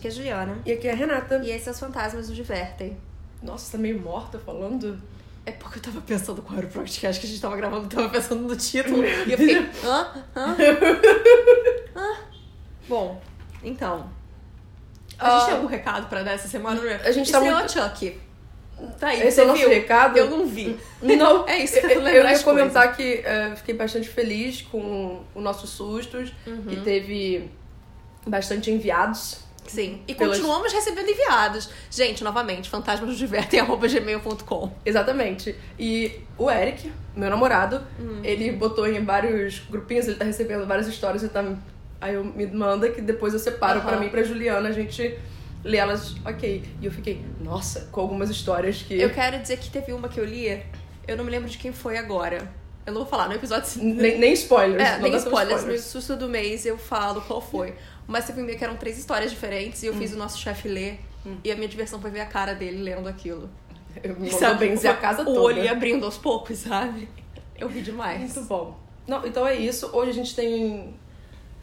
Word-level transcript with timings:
aqui 0.00 0.08
é 0.08 0.10
a 0.10 0.14
Juliana. 0.14 0.58
E 0.66 0.72
aqui 0.72 0.88
é 0.88 0.92
a 0.92 0.94
Renata. 0.96 1.40
E 1.44 1.50
esses 1.50 1.78
fantasmas 1.78 2.26
nos 2.28 2.36
divertem. 2.36 2.96
Nossa, 3.42 3.66
você 3.66 3.72
tá 3.72 3.78
meio 3.78 4.00
morta 4.00 4.38
falando. 4.38 5.00
É 5.46 5.52
porque 5.52 5.78
eu 5.78 5.82
tava 5.82 6.00
pensando 6.02 6.42
qual 6.42 6.58
era 6.58 6.66
o 6.66 6.70
podcast 6.70 7.18
que 7.20 7.26
a 7.26 7.30
gente 7.30 7.40
tava 7.40 7.56
gravando, 7.56 7.84
eu 7.84 7.88
tava 7.88 8.08
pensando 8.10 8.42
no 8.46 8.54
título. 8.56 9.02
e 9.04 9.32
eu 9.32 9.38
fiquei, 9.38 9.56
hã? 9.84 10.08
Hã? 10.36 10.56
hã? 11.96 12.16
Bom, 12.88 13.20
então. 13.62 14.10
A 15.18 15.30
gente 15.30 15.42
Ah. 15.42 15.46
tem 15.46 15.54
algum 15.54 15.66
recado 15.66 16.08
pra 16.08 16.22
dar 16.22 16.32
essa 16.32 16.48
semana? 16.48 16.80
A 17.04 17.10
gente 17.12 17.30
tá 17.30 17.38
Estreou 17.38 17.58
muito- 17.58 17.72
Chuck. 17.72 18.20
Tá 18.98 19.08
aí, 19.08 19.22
Esse 19.26 19.40
é 19.40 19.44
o 19.44 19.46
nosso 19.48 19.60
viu? 19.60 19.68
recado? 19.68 20.16
Eu 20.16 20.30
não 20.30 20.46
vi. 20.46 20.78
Não, 21.02 21.44
É 21.48 21.58
isso, 21.58 21.76
eu, 21.78 22.00
eu, 22.00 22.24
ia 22.26 22.38
comentar 22.38 22.96
que 22.96 23.20
eh, 23.24 23.52
fiquei 23.56 23.74
bastante 23.74 24.08
feliz 24.08 24.62
com 24.62 25.22
os 25.34 25.42
nossos 25.42 25.68
sustos, 25.70 26.32
Uhum. 26.46 26.62
que 26.62 26.76
teve 26.80 27.50
bastante 28.26 28.70
enviados. 28.70 29.40
Sim. 29.66 30.02
E 30.08 30.14
Pelas- 30.14 30.36
continuamos 30.38 30.72
recebendo 30.72 31.08
enviados. 31.08 31.70
Gente, 31.90 32.24
novamente, 32.24 32.68
fantasmasnosdivertem.gmail.com. 32.68 34.72
Exatamente. 34.84 35.54
E 35.78 36.20
o 36.36 36.50
Eric, 36.50 36.90
meu 37.14 37.30
namorado, 37.30 37.82
Hum. 37.98 38.20
ele 38.24 38.50
botou 38.52 38.86
em 38.88 39.04
vários 39.04 39.60
grupinhos, 39.70 40.08
ele 40.08 40.16
tá 40.16 40.24
recebendo 40.24 40.66
várias 40.66 40.88
histórias 40.88 41.22
e 41.22 41.28
tá. 41.28 41.44
Aí 42.00 42.14
eu 42.14 42.24
me 42.24 42.46
manda 42.46 42.88
que 42.90 43.00
depois 43.00 43.32
eu 43.34 43.38
separo 43.38 43.78
Aham. 43.80 43.88
pra 43.88 43.96
mim 43.98 44.06
e 44.06 44.10
pra 44.10 44.22
Juliana, 44.22 44.70
a 44.70 44.72
gente 44.72 45.16
lê 45.62 45.76
elas, 45.76 46.14
ok. 46.24 46.64
E 46.80 46.86
eu 46.86 46.90
fiquei, 46.90 47.22
nossa, 47.40 47.88
com 47.92 48.00
algumas 48.00 48.30
histórias 48.30 48.82
que. 48.82 48.98
Eu 48.98 49.10
quero 49.10 49.38
dizer 49.38 49.58
que 49.58 49.70
teve 49.70 49.92
uma 49.92 50.08
que 50.08 50.18
eu 50.18 50.24
li, 50.24 50.60
eu 51.06 51.16
não 51.16 51.24
me 51.24 51.30
lembro 51.30 51.48
de 51.48 51.58
quem 51.58 51.72
foi 51.72 51.98
agora. 51.98 52.50
Eu 52.86 52.94
não 52.94 53.02
vou 53.02 53.10
falar 53.10 53.28
no 53.28 53.34
episódio 53.34 53.68
Nem, 53.76 54.18
nem 54.18 54.32
spoilers. 54.32 54.82
É, 54.82 54.92
não 54.94 55.02
nem 55.02 55.10
pra 55.12 55.20
spoilers, 55.20 55.64
no 55.66 55.78
susto 55.78 56.16
do 56.16 56.28
mês 56.28 56.64
eu 56.64 56.78
falo 56.78 57.20
qual 57.20 57.40
foi. 57.40 57.74
Mas 58.10 58.26
teve 58.26 58.42
um 58.42 58.46
dia 58.46 58.56
que 58.56 58.64
eram 58.64 58.76
três 58.76 58.98
histórias 58.98 59.30
diferentes 59.30 59.82
e 59.82 59.86
eu 59.86 59.94
Hum. 59.94 59.98
fiz 59.98 60.12
o 60.12 60.16
nosso 60.18 60.38
chefe 60.38 60.68
ler. 60.68 61.00
E 61.44 61.52
a 61.52 61.54
minha 61.54 61.68
diversão 61.68 62.00
foi 62.00 62.10
ver 62.10 62.20
a 62.20 62.26
cara 62.26 62.54
dele 62.54 62.82
lendo 62.82 63.08
aquilo. 63.08 63.48
Eu 64.02 64.16
me 64.18 64.28
E 64.30 64.54
benzer 64.58 64.90
a 64.90 64.94
o- 64.94 64.96
casa 64.96 65.22
o 65.22 65.24
toda. 65.26 65.40
olho 65.40 65.62
ia 65.64 65.72
abrindo 65.72 66.04
aos 66.04 66.16
poucos, 66.18 66.58
sabe? 66.58 67.08
Eu 67.58 67.68
ri 67.68 67.82
demais. 67.82 68.20
Muito 68.20 68.40
bom. 68.48 68.78
Não, 69.06 69.26
então 69.26 69.46
é 69.46 69.54
isso. 69.54 69.90
Hoje 69.92 70.10
a 70.10 70.14
gente 70.14 70.34
tem. 70.34 70.94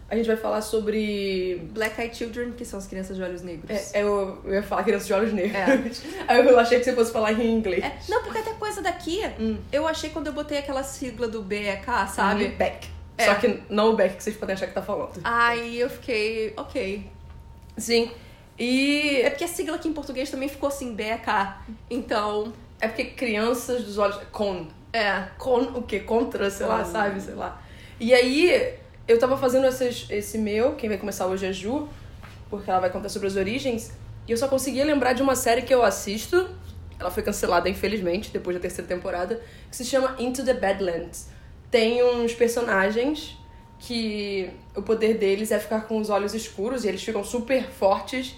A 0.10 0.16
gente 0.16 0.28
vai 0.28 0.38
falar 0.38 0.62
sobre. 0.62 1.68
Black 1.74 2.00
Eyed 2.00 2.16
Children, 2.16 2.52
que 2.52 2.64
são 2.64 2.78
as 2.80 2.86
crianças 2.88 3.18
de 3.18 3.24
olhos 3.24 3.42
negros. 3.42 3.70
É, 3.94 4.04
eu, 4.04 4.40
eu 4.46 4.54
ia 4.54 4.64
falar 4.64 4.84
criança 4.84 5.06
de 5.08 5.14
olhos 5.14 5.34
negros. 5.34 6.02
Aí 6.28 6.46
eu 6.46 6.60
achei 6.60 6.78
que 6.80 6.86
você 6.86 6.94
fosse 6.94 7.12
falar 7.12 7.34
em 7.34 7.52
inglês. 7.58 7.84
É, 7.84 7.98
Não, 8.08 8.22
porque 8.24 8.38
até 8.38 8.54
coisa 8.54 8.82
daqui, 8.82 9.22
Hum. 9.40 9.58
eu 9.72 9.88
achei 9.88 10.10
quando 10.12 10.28
eu 10.28 10.34
botei 10.34 10.60
aquela 10.60 10.84
sigla 10.84 11.28
do 11.28 11.42
BEK, 11.42 11.86
sabe? 12.14 12.50
Back. 12.50 12.88
É. 13.18 13.26
Só 13.26 13.36
que 13.36 13.62
não 13.70 13.92
o 13.92 13.96
back 13.96 14.16
que 14.16 14.24
vocês 14.24 14.38
podem 14.38 14.54
achar 14.54 14.68
que 14.68 14.74
tá 14.74 14.82
falando. 14.82 15.20
Aí 15.24 15.80
eu 15.80 15.90
fiquei, 15.90 16.54
ok. 16.56 17.10
Sim. 17.78 18.12
E 18.60 19.22
É 19.22 19.30
porque 19.30 19.44
a 19.44 19.48
sigla 19.48 19.76
aqui 19.76 19.88
em 19.88 19.94
português 19.94 20.30
também 20.30 20.48
ficou 20.50 20.68
assim, 20.70 20.94
BEK. 20.94 21.28
Então, 21.90 22.54
é 22.80 22.88
porque 22.88 23.06
crianças 23.06 23.84
dos 23.84 23.98
olhos. 23.98 24.20
Con. 24.32 24.68
é. 24.94 25.28
Con 25.38 25.62
o 25.76 25.84
quê? 25.84 26.00
Contra, 26.00 26.50
sei 26.50 26.66
lá, 26.66 26.84
sabe? 26.84 27.22
Sei 27.22 27.34
lá. 27.34 27.62
E 28.00 28.14
aí, 28.14 28.76
eu 29.08 29.18
tava 29.20 29.38
fazendo 29.38 29.66
esses, 29.68 30.08
esse 30.10 30.38
meu, 30.38 30.76
quem 30.76 30.90
vai 30.90 30.98
começar 30.98 31.26
hoje 31.28 31.46
é 31.46 31.54
Ju, 31.54 31.88
porque 32.50 32.70
ela 32.70 32.80
vai 32.80 32.90
contar 32.90 33.10
sobre 33.10 33.28
as 33.28 33.36
origens. 33.36 33.92
E 34.28 34.32
eu 34.32 34.38
só 34.38 34.48
conseguia 34.48 34.86
lembrar 34.86 35.14
de 35.14 35.22
uma 35.22 35.36
série 35.36 35.62
que 35.62 35.74
eu 35.74 35.84
assisto. 35.84 36.50
Ela 37.00 37.12
foi 37.12 37.24
cancelada, 37.24 37.70
infelizmente, 37.70 38.32
depois 38.32 38.56
da 38.56 38.62
terceira 38.62 38.88
temporada, 38.88 39.42
que 39.70 39.76
se 39.76 39.86
chama 39.86 40.16
Into 40.20 40.44
the 40.44 40.54
Badlands. 40.54 41.30
Tem 41.70 42.04
uns 42.04 42.34
personagens 42.34 43.38
que 43.80 44.50
o 44.76 44.82
poder 44.82 45.16
deles 45.18 45.52
é 45.52 45.60
ficar 45.60 45.82
com 45.82 46.00
os 46.00 46.10
olhos 46.10 46.34
escuros 46.34 46.84
e 46.84 46.88
eles 46.88 47.04
ficam 47.04 47.24
super 47.24 47.70
fortes, 47.70 48.36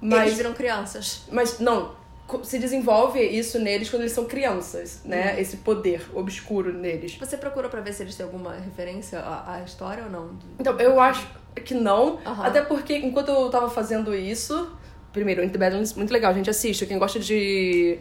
mas 0.00 0.22
Eles 0.28 0.36
viram 0.38 0.52
crianças. 0.54 1.22
mas 1.30 1.60
não, 1.60 1.94
se 2.42 2.58
desenvolve 2.58 3.20
isso 3.20 3.58
neles 3.58 3.88
quando 3.90 4.02
eles 4.02 4.12
são 4.12 4.24
crianças, 4.24 5.00
né? 5.04 5.40
Esse 5.40 5.58
poder 5.58 6.08
obscuro 6.14 6.72
neles. 6.72 7.16
Você 7.16 7.36
procurou 7.36 7.70
pra 7.70 7.80
ver 7.80 7.92
se 7.92 8.02
eles 8.02 8.14
têm 8.14 8.24
alguma 8.24 8.54
referência 8.54 9.18
à, 9.20 9.56
à 9.56 9.62
história 9.62 10.04
ou 10.04 10.10
não? 10.10 10.30
Então, 10.58 10.78
eu 10.80 10.98
acho 11.00 11.28
que 11.64 11.74
não, 11.74 12.18
Aham. 12.24 12.44
até 12.46 12.62
porque 12.62 12.96
enquanto 12.96 13.28
eu 13.28 13.50
tava 13.50 13.68
fazendo 13.68 14.14
isso, 14.14 14.72
primeiro, 15.12 15.42
Into 15.44 15.58
Badlands, 15.58 15.92
muito 15.94 16.12
legal, 16.12 16.32
gente, 16.34 16.48
assiste. 16.48 16.86
Quem 16.86 16.98
gosta 16.98 17.18
de 17.20 17.98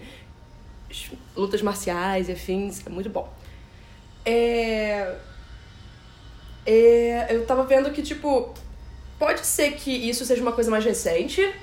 lutas 1.36 1.62
marciais 1.62 2.30
e 2.30 2.32
afins, 2.32 2.86
é 2.86 2.90
muito 2.90 3.10
bom. 3.10 3.32
É... 4.26 5.16
é... 6.66 7.28
Eu 7.30 7.46
tava 7.46 7.64
vendo 7.64 7.92
que, 7.92 8.02
tipo, 8.02 8.54
pode 9.18 9.46
ser 9.46 9.72
que 9.72 9.92
isso 9.92 10.26
seja 10.26 10.42
uma 10.42 10.52
coisa 10.52 10.70
mais 10.72 10.84
recente, 10.86 11.54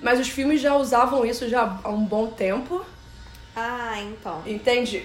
mas 0.00 0.18
os 0.20 0.28
filmes 0.28 0.60
já 0.60 0.74
usavam 0.76 1.24
isso 1.24 1.48
já 1.48 1.78
há 1.82 1.88
um 1.90 2.04
bom 2.04 2.26
tempo. 2.28 2.84
Ah, 3.54 4.00
então. 4.00 4.42
Entende? 4.46 5.04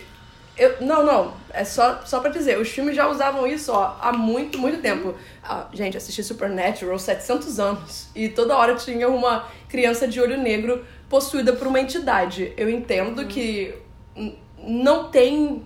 Eu, 0.58 0.82
não, 0.82 1.06
não. 1.06 1.34
É 1.52 1.64
só, 1.64 2.02
só 2.06 2.20
pra 2.20 2.30
dizer. 2.32 2.60
Os 2.60 2.68
filmes 2.70 2.96
já 2.96 3.08
usavam 3.08 3.48
isso 3.48 3.72
ó, 3.72 3.96
há 4.02 4.12
muito, 4.12 4.58
muito 4.58 4.82
tempo. 4.82 5.16
Ah, 5.42 5.68
gente, 5.72 5.96
assisti 5.96 6.22
Supernatural 6.24 7.00
700 7.00 7.60
anos. 7.60 8.10
E 8.14 8.28
toda 8.30 8.58
hora 8.58 8.76
tinha 8.76 9.08
uma 9.08 9.48
criança 9.70 10.06
de 10.08 10.20
olho 10.20 10.38
negro 10.38 10.86
possuída 11.08 11.54
por 11.54 11.68
uma 11.68 11.80
entidade. 11.80 12.52
Eu 12.58 12.70
entendo 12.70 13.26
que 13.28 13.74
n- 14.16 14.38
não 14.58 15.10
tem 15.10 15.64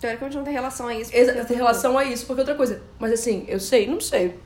Teoricamente 0.00 0.36
não 0.36 0.44
tem 0.44 0.52
relação 0.52 0.86
a 0.88 0.94
isso. 0.94 1.10
exa- 1.14 1.34
porque- 1.34 1.54
relação 1.54 1.98
a 1.98 2.04
isso, 2.04 2.26
porque 2.26 2.40
outra 2.40 2.54
coisa. 2.54 2.82
Mas 2.98 3.12
assim, 3.12 3.44
eu 3.48 3.60
sei, 3.60 3.86
não 3.86 4.00
sei. 4.00 4.38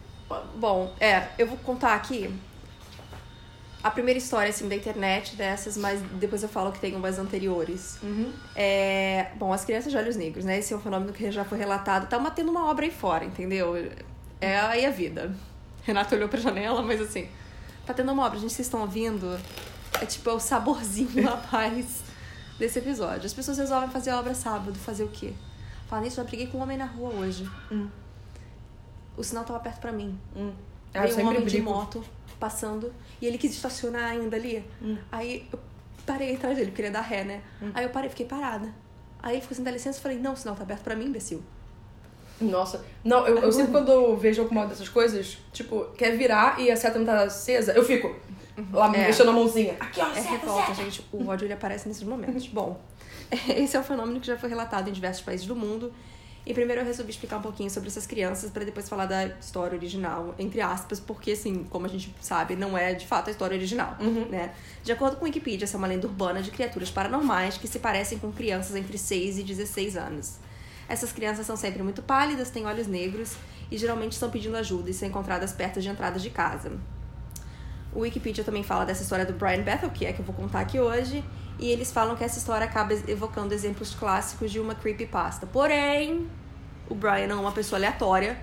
Bom, 0.56 0.92
é, 0.98 1.28
eu 1.38 1.46
vou 1.46 1.56
contar 1.58 1.94
aqui 1.94 2.28
a 3.82 3.90
primeira 3.90 4.16
história, 4.18 4.48
assim, 4.48 4.66
da 4.66 4.74
internet 4.74 5.36
dessas, 5.36 5.76
mas 5.76 6.00
depois 6.14 6.42
eu 6.42 6.48
falo 6.48 6.72
que 6.72 6.78
tem 6.80 6.96
umas 6.96 7.18
anteriores. 7.18 7.98
É, 8.56 9.26
bom, 9.36 9.52
as 9.52 9.64
crianças 9.64 9.92
de 9.92 9.98
olhos 9.98 10.16
negros, 10.16 10.44
né? 10.44 10.58
Esse 10.58 10.72
é 10.72 10.76
um 10.76 10.80
fenômeno 10.80 11.12
que 11.12 11.30
já 11.30 11.44
foi 11.44 11.58
relatado. 11.58 12.08
Tá 12.08 12.18
tendo 12.30 12.50
uma 12.50 12.68
obra 12.70 12.86
aí 12.86 12.90
fora, 12.90 13.24
entendeu? 13.24 13.76
É 14.40 14.58
aí 14.58 14.86
a 14.86 14.90
vida. 14.90 15.34
Renato 15.82 16.14
olhou 16.14 16.28
pra 16.30 16.40
janela, 16.40 16.80
mas 16.82 16.98
assim, 17.00 17.28
tá 17.86 17.92
tendo 17.92 18.10
uma 18.10 18.24
obra, 18.24 18.38
gente, 18.38 18.54
vocês 18.54 18.66
estão 18.66 18.80
ouvindo? 18.80 19.38
É 20.00 20.06
tipo, 20.06 20.30
é 20.30 20.32
o 20.32 20.40
saborzinho 20.40 21.28
a 21.28 21.36
mais 21.52 22.02
desse 22.58 22.78
episódio. 22.78 23.26
As 23.26 23.32
pessoas 23.34 23.58
resolvem 23.58 23.90
fazer 23.90 24.10
a 24.10 24.18
obra 24.18 24.34
sábado, 24.34 24.74
fazer 24.78 25.04
o 25.04 25.08
quê? 25.08 25.32
Falando 25.88 26.04
nisso, 26.04 26.20
eu 26.20 26.24
já 26.24 26.28
briguei 26.28 26.46
com 26.46 26.58
um 26.58 26.62
homem 26.62 26.76
na 26.76 26.86
rua 26.86 27.10
hoje. 27.10 27.48
Hum. 27.70 27.88
O 29.16 29.22
sinal 29.22 29.44
tava 29.44 29.60
perto 29.60 29.80
pra 29.80 29.92
mim. 29.92 30.18
Hum. 30.36 30.52
Ah, 30.92 31.06
eu 31.06 31.14
Veio 31.14 31.26
um 31.26 31.30
homem 31.30 31.44
de 31.44 31.50
brigo. 31.56 31.70
moto 31.70 32.04
passando 32.38 32.92
e 33.20 33.26
ele 33.26 33.38
quis 33.38 33.52
estacionar 33.52 34.10
ainda 34.10 34.36
ali. 34.36 34.64
Hum. 34.82 34.96
Aí 35.10 35.48
eu 35.52 35.58
parei 36.06 36.34
atrás 36.34 36.56
dele, 36.56 36.70
porque 36.70 36.82
ele 36.82 36.88
ia 36.88 36.92
dar 36.92 37.00
ré, 37.00 37.24
né? 37.24 37.42
Aí 37.72 37.84
eu 37.84 37.90
parei, 37.90 38.10
fiquei 38.10 38.26
parada. 38.26 38.72
Aí 39.22 39.34
ele 39.34 39.40
ficou 39.40 39.54
assim, 39.54 39.62
dá 39.62 39.70
licença, 39.70 39.98
eu 39.98 40.02
falei, 40.02 40.18
não, 40.18 40.34
o 40.34 40.36
sinal 40.36 40.54
tá 40.54 40.62
aberto 40.62 40.82
pra 40.82 40.94
mim, 40.94 41.06
imbecil. 41.06 41.42
Nossa. 42.40 42.84
Não, 43.02 43.26
eu, 43.26 43.38
eu 43.38 43.52
sempre 43.52 43.72
quando 43.72 43.90
eu 43.90 44.16
vejo 44.16 44.42
alguma 44.42 44.66
dessas 44.66 44.88
coisas, 44.88 45.38
tipo, 45.52 45.84
quer 45.96 46.16
virar 46.16 46.60
e 46.60 46.70
a 46.70 46.76
seta 46.76 46.98
não 46.98 47.06
tá 47.06 47.22
acesa, 47.22 47.72
eu 47.72 47.84
fico 47.84 48.14
lá 48.72 48.86
É. 48.94 49.06
mexendo 49.06 49.30
a 49.30 49.32
mãozinha. 49.32 49.76
Aqui, 49.80 50.00
ó, 50.00 50.08
É 50.12 50.20
revolta, 50.20 50.74
gente. 50.74 51.04
O 51.12 51.26
ódio 51.28 51.46
ele 51.46 51.52
aparece 51.54 51.88
nesses 51.88 52.02
momentos. 52.02 52.46
Bom, 52.46 52.80
esse 53.48 53.76
é 53.76 53.80
um 53.80 53.84
fenômeno 53.84 54.20
que 54.20 54.26
já 54.26 54.36
foi 54.36 54.48
relatado 54.48 54.88
em 54.88 54.92
diversos 54.92 55.22
países 55.24 55.46
do 55.46 55.56
mundo. 55.56 55.92
E 56.46 56.52
primeiro 56.52 56.82
eu 56.82 56.84
resolvi 56.84 57.10
explicar 57.10 57.38
um 57.38 57.42
pouquinho 57.42 57.70
sobre 57.70 57.88
essas 57.88 58.06
crianças 58.06 58.50
para 58.50 58.64
depois 58.66 58.86
falar 58.86 59.06
da 59.06 59.24
história 59.26 59.74
original, 59.78 60.34
entre 60.38 60.60
aspas, 60.60 61.00
porque 61.00 61.30
assim, 61.30 61.64
como 61.70 61.86
a 61.86 61.88
gente 61.88 62.14
sabe, 62.20 62.54
não 62.54 62.76
é 62.76 62.92
de 62.92 63.06
fato 63.06 63.28
a 63.28 63.30
história 63.30 63.56
original, 63.56 63.96
né? 64.28 64.52
De 64.82 64.92
acordo 64.92 65.16
com 65.16 65.22
o 65.22 65.24
Wikipedia, 65.24 65.64
essa 65.64 65.76
é 65.76 65.78
uma 65.78 65.86
lenda 65.86 66.06
urbana 66.06 66.42
de 66.42 66.50
criaturas 66.50 66.90
paranormais 66.90 67.56
que 67.56 67.66
se 67.66 67.78
parecem 67.78 68.18
com 68.18 68.30
crianças 68.30 68.76
entre 68.76 68.98
6 68.98 69.38
e 69.38 69.42
16 69.42 69.96
anos. 69.96 70.36
Essas 70.86 71.12
crianças 71.12 71.46
são 71.46 71.56
sempre 71.56 71.82
muito 71.82 72.02
pálidas, 72.02 72.50
têm 72.50 72.66
olhos 72.66 72.86
negros 72.86 73.36
e 73.70 73.78
geralmente 73.78 74.12
estão 74.12 74.28
pedindo 74.30 74.54
ajuda 74.58 74.90
e 74.90 74.92
são 74.92 75.08
encontradas 75.08 75.50
perto 75.54 75.80
de 75.80 75.88
entradas 75.88 76.22
de 76.22 76.28
casa. 76.28 76.72
O 77.94 78.00
Wikipedia 78.00 78.42
também 78.42 78.62
fala 78.62 78.84
dessa 78.84 79.02
história 79.02 79.24
do 79.24 79.32
Brian 79.32 79.62
Bethel, 79.62 79.90
que 79.90 80.04
é 80.04 80.10
a 80.10 80.12
que 80.12 80.20
eu 80.20 80.24
vou 80.24 80.34
contar 80.34 80.60
aqui 80.60 80.80
hoje, 80.80 81.22
e 81.58 81.70
eles 81.70 81.92
falam 81.92 82.16
que 82.16 82.24
essa 82.24 82.38
história 82.38 82.64
acaba 82.66 82.92
evocando 83.06 83.54
exemplos 83.54 83.94
clássicos 83.94 84.50
de 84.50 84.58
uma 84.58 84.74
creepypasta. 84.74 85.46
Porém, 85.46 86.26
o 86.88 86.94
Brian 86.94 87.28
não 87.28 87.38
é 87.38 87.40
uma 87.40 87.52
pessoa 87.52 87.78
aleatória. 87.78 88.36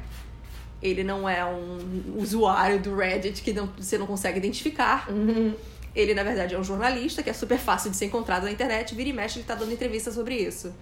Ele 0.81 1.03
não 1.03 1.27
é 1.29 1.45
um 1.45 2.15
usuário 2.17 2.79
do 2.79 2.95
Reddit 2.95 3.41
que 3.43 3.53
não- 3.53 3.69
você 3.77 3.97
não 3.97 4.07
consegue 4.07 4.39
identificar. 4.39 5.07
Ele, 5.93 6.13
na 6.15 6.23
verdade, 6.23 6.55
é 6.55 6.59
um 6.59 6.63
jornalista 6.63 7.21
que 7.21 7.29
é 7.29 7.33
super 7.33 7.59
fácil 7.59 7.91
de 7.91 7.97
ser 7.97 8.05
encontrado 8.05 8.43
na 8.43 8.51
internet. 8.51 8.95
Vira 8.95 9.09
e 9.09 9.13
mexe, 9.13 9.39
ele 9.39 9.45
tá 9.45 9.53
dando 9.53 9.71
entrevista 9.73 10.11
sobre 10.11 10.35
isso. 10.35 10.73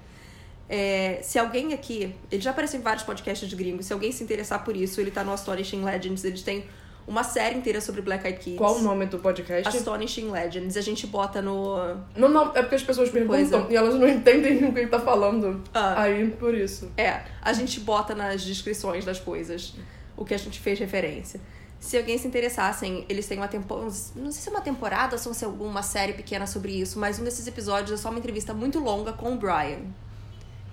É, 0.69 1.19
se 1.23 1.39
alguém 1.39 1.73
aqui. 1.73 2.15
Ele 2.31 2.41
já 2.41 2.51
apareceu 2.51 2.79
em 2.79 2.83
vários 2.83 3.03
podcasts 3.03 3.49
de 3.49 3.55
gringos. 3.55 3.87
Se 3.87 3.93
alguém 3.93 4.11
se 4.11 4.23
interessar 4.23 4.63
por 4.63 4.77
isso, 4.77 5.01
ele 5.01 5.09
tá 5.11 5.23
no 5.23 5.33
Astonishing 5.33 5.83
Legends. 5.83 6.23
Eles 6.23 6.43
têm 6.43 6.63
uma 7.07 7.23
série 7.23 7.57
inteira 7.57 7.81
sobre 7.81 8.01
Black 8.01 8.25
Eyed 8.25 8.39
Kids. 8.39 8.57
Qual 8.57 8.75
o 8.75 8.81
nome 8.81 9.05
do 9.07 9.19
podcast? 9.19 9.67
Astonishing 9.67 10.29
Legends. 10.29 10.77
A 10.77 10.81
gente 10.81 11.07
bota 11.07 11.41
no. 11.41 11.75
Não, 12.15 12.29
não, 12.29 12.55
é 12.55 12.61
porque 12.61 12.75
as 12.75 12.83
pessoas 12.83 13.09
perguntam 13.09 13.61
Coisa. 13.61 13.73
e 13.73 13.75
elas 13.75 13.95
não 13.95 14.07
entendem 14.07 14.63
o 14.65 14.73
que 14.73 14.79
ele 14.79 14.89
tá 14.89 14.99
falando. 14.99 15.63
Ah. 15.73 16.03
Aí, 16.03 16.29
por 16.31 16.53
isso. 16.53 16.91
É, 16.95 17.21
a 17.41 17.53
gente 17.53 17.79
bota 17.79 18.13
nas 18.13 18.43
descrições 18.43 19.03
das 19.05 19.19
coisas 19.19 19.73
o 20.15 20.23
que 20.23 20.33
a 20.33 20.37
gente 20.37 20.59
fez 20.59 20.77
referência. 20.77 21.39
Se 21.79 21.97
alguém 21.97 22.17
se 22.17 22.27
interessassem, 22.27 23.05
eles 23.07 23.25
têm 23.25 23.37
uma 23.37 23.47
temporada. 23.47 23.89
Não 24.15 24.31
sei 24.31 24.41
se 24.41 24.49
é 24.49 24.51
uma 24.51 24.61
temporada 24.61 25.15
ou 25.15 25.33
se 25.33 25.43
é 25.43 25.47
alguma 25.47 25.81
série 25.81 26.13
pequena 26.13 26.45
sobre 26.45 26.73
isso, 26.73 26.99
mas 26.99 27.19
um 27.19 27.23
desses 27.23 27.47
episódios 27.47 27.91
é 27.91 28.01
só 28.01 28.09
uma 28.09 28.19
entrevista 28.19 28.53
muito 28.53 28.79
longa 28.79 29.13
com 29.13 29.33
o 29.33 29.37
Brian. 29.37 29.79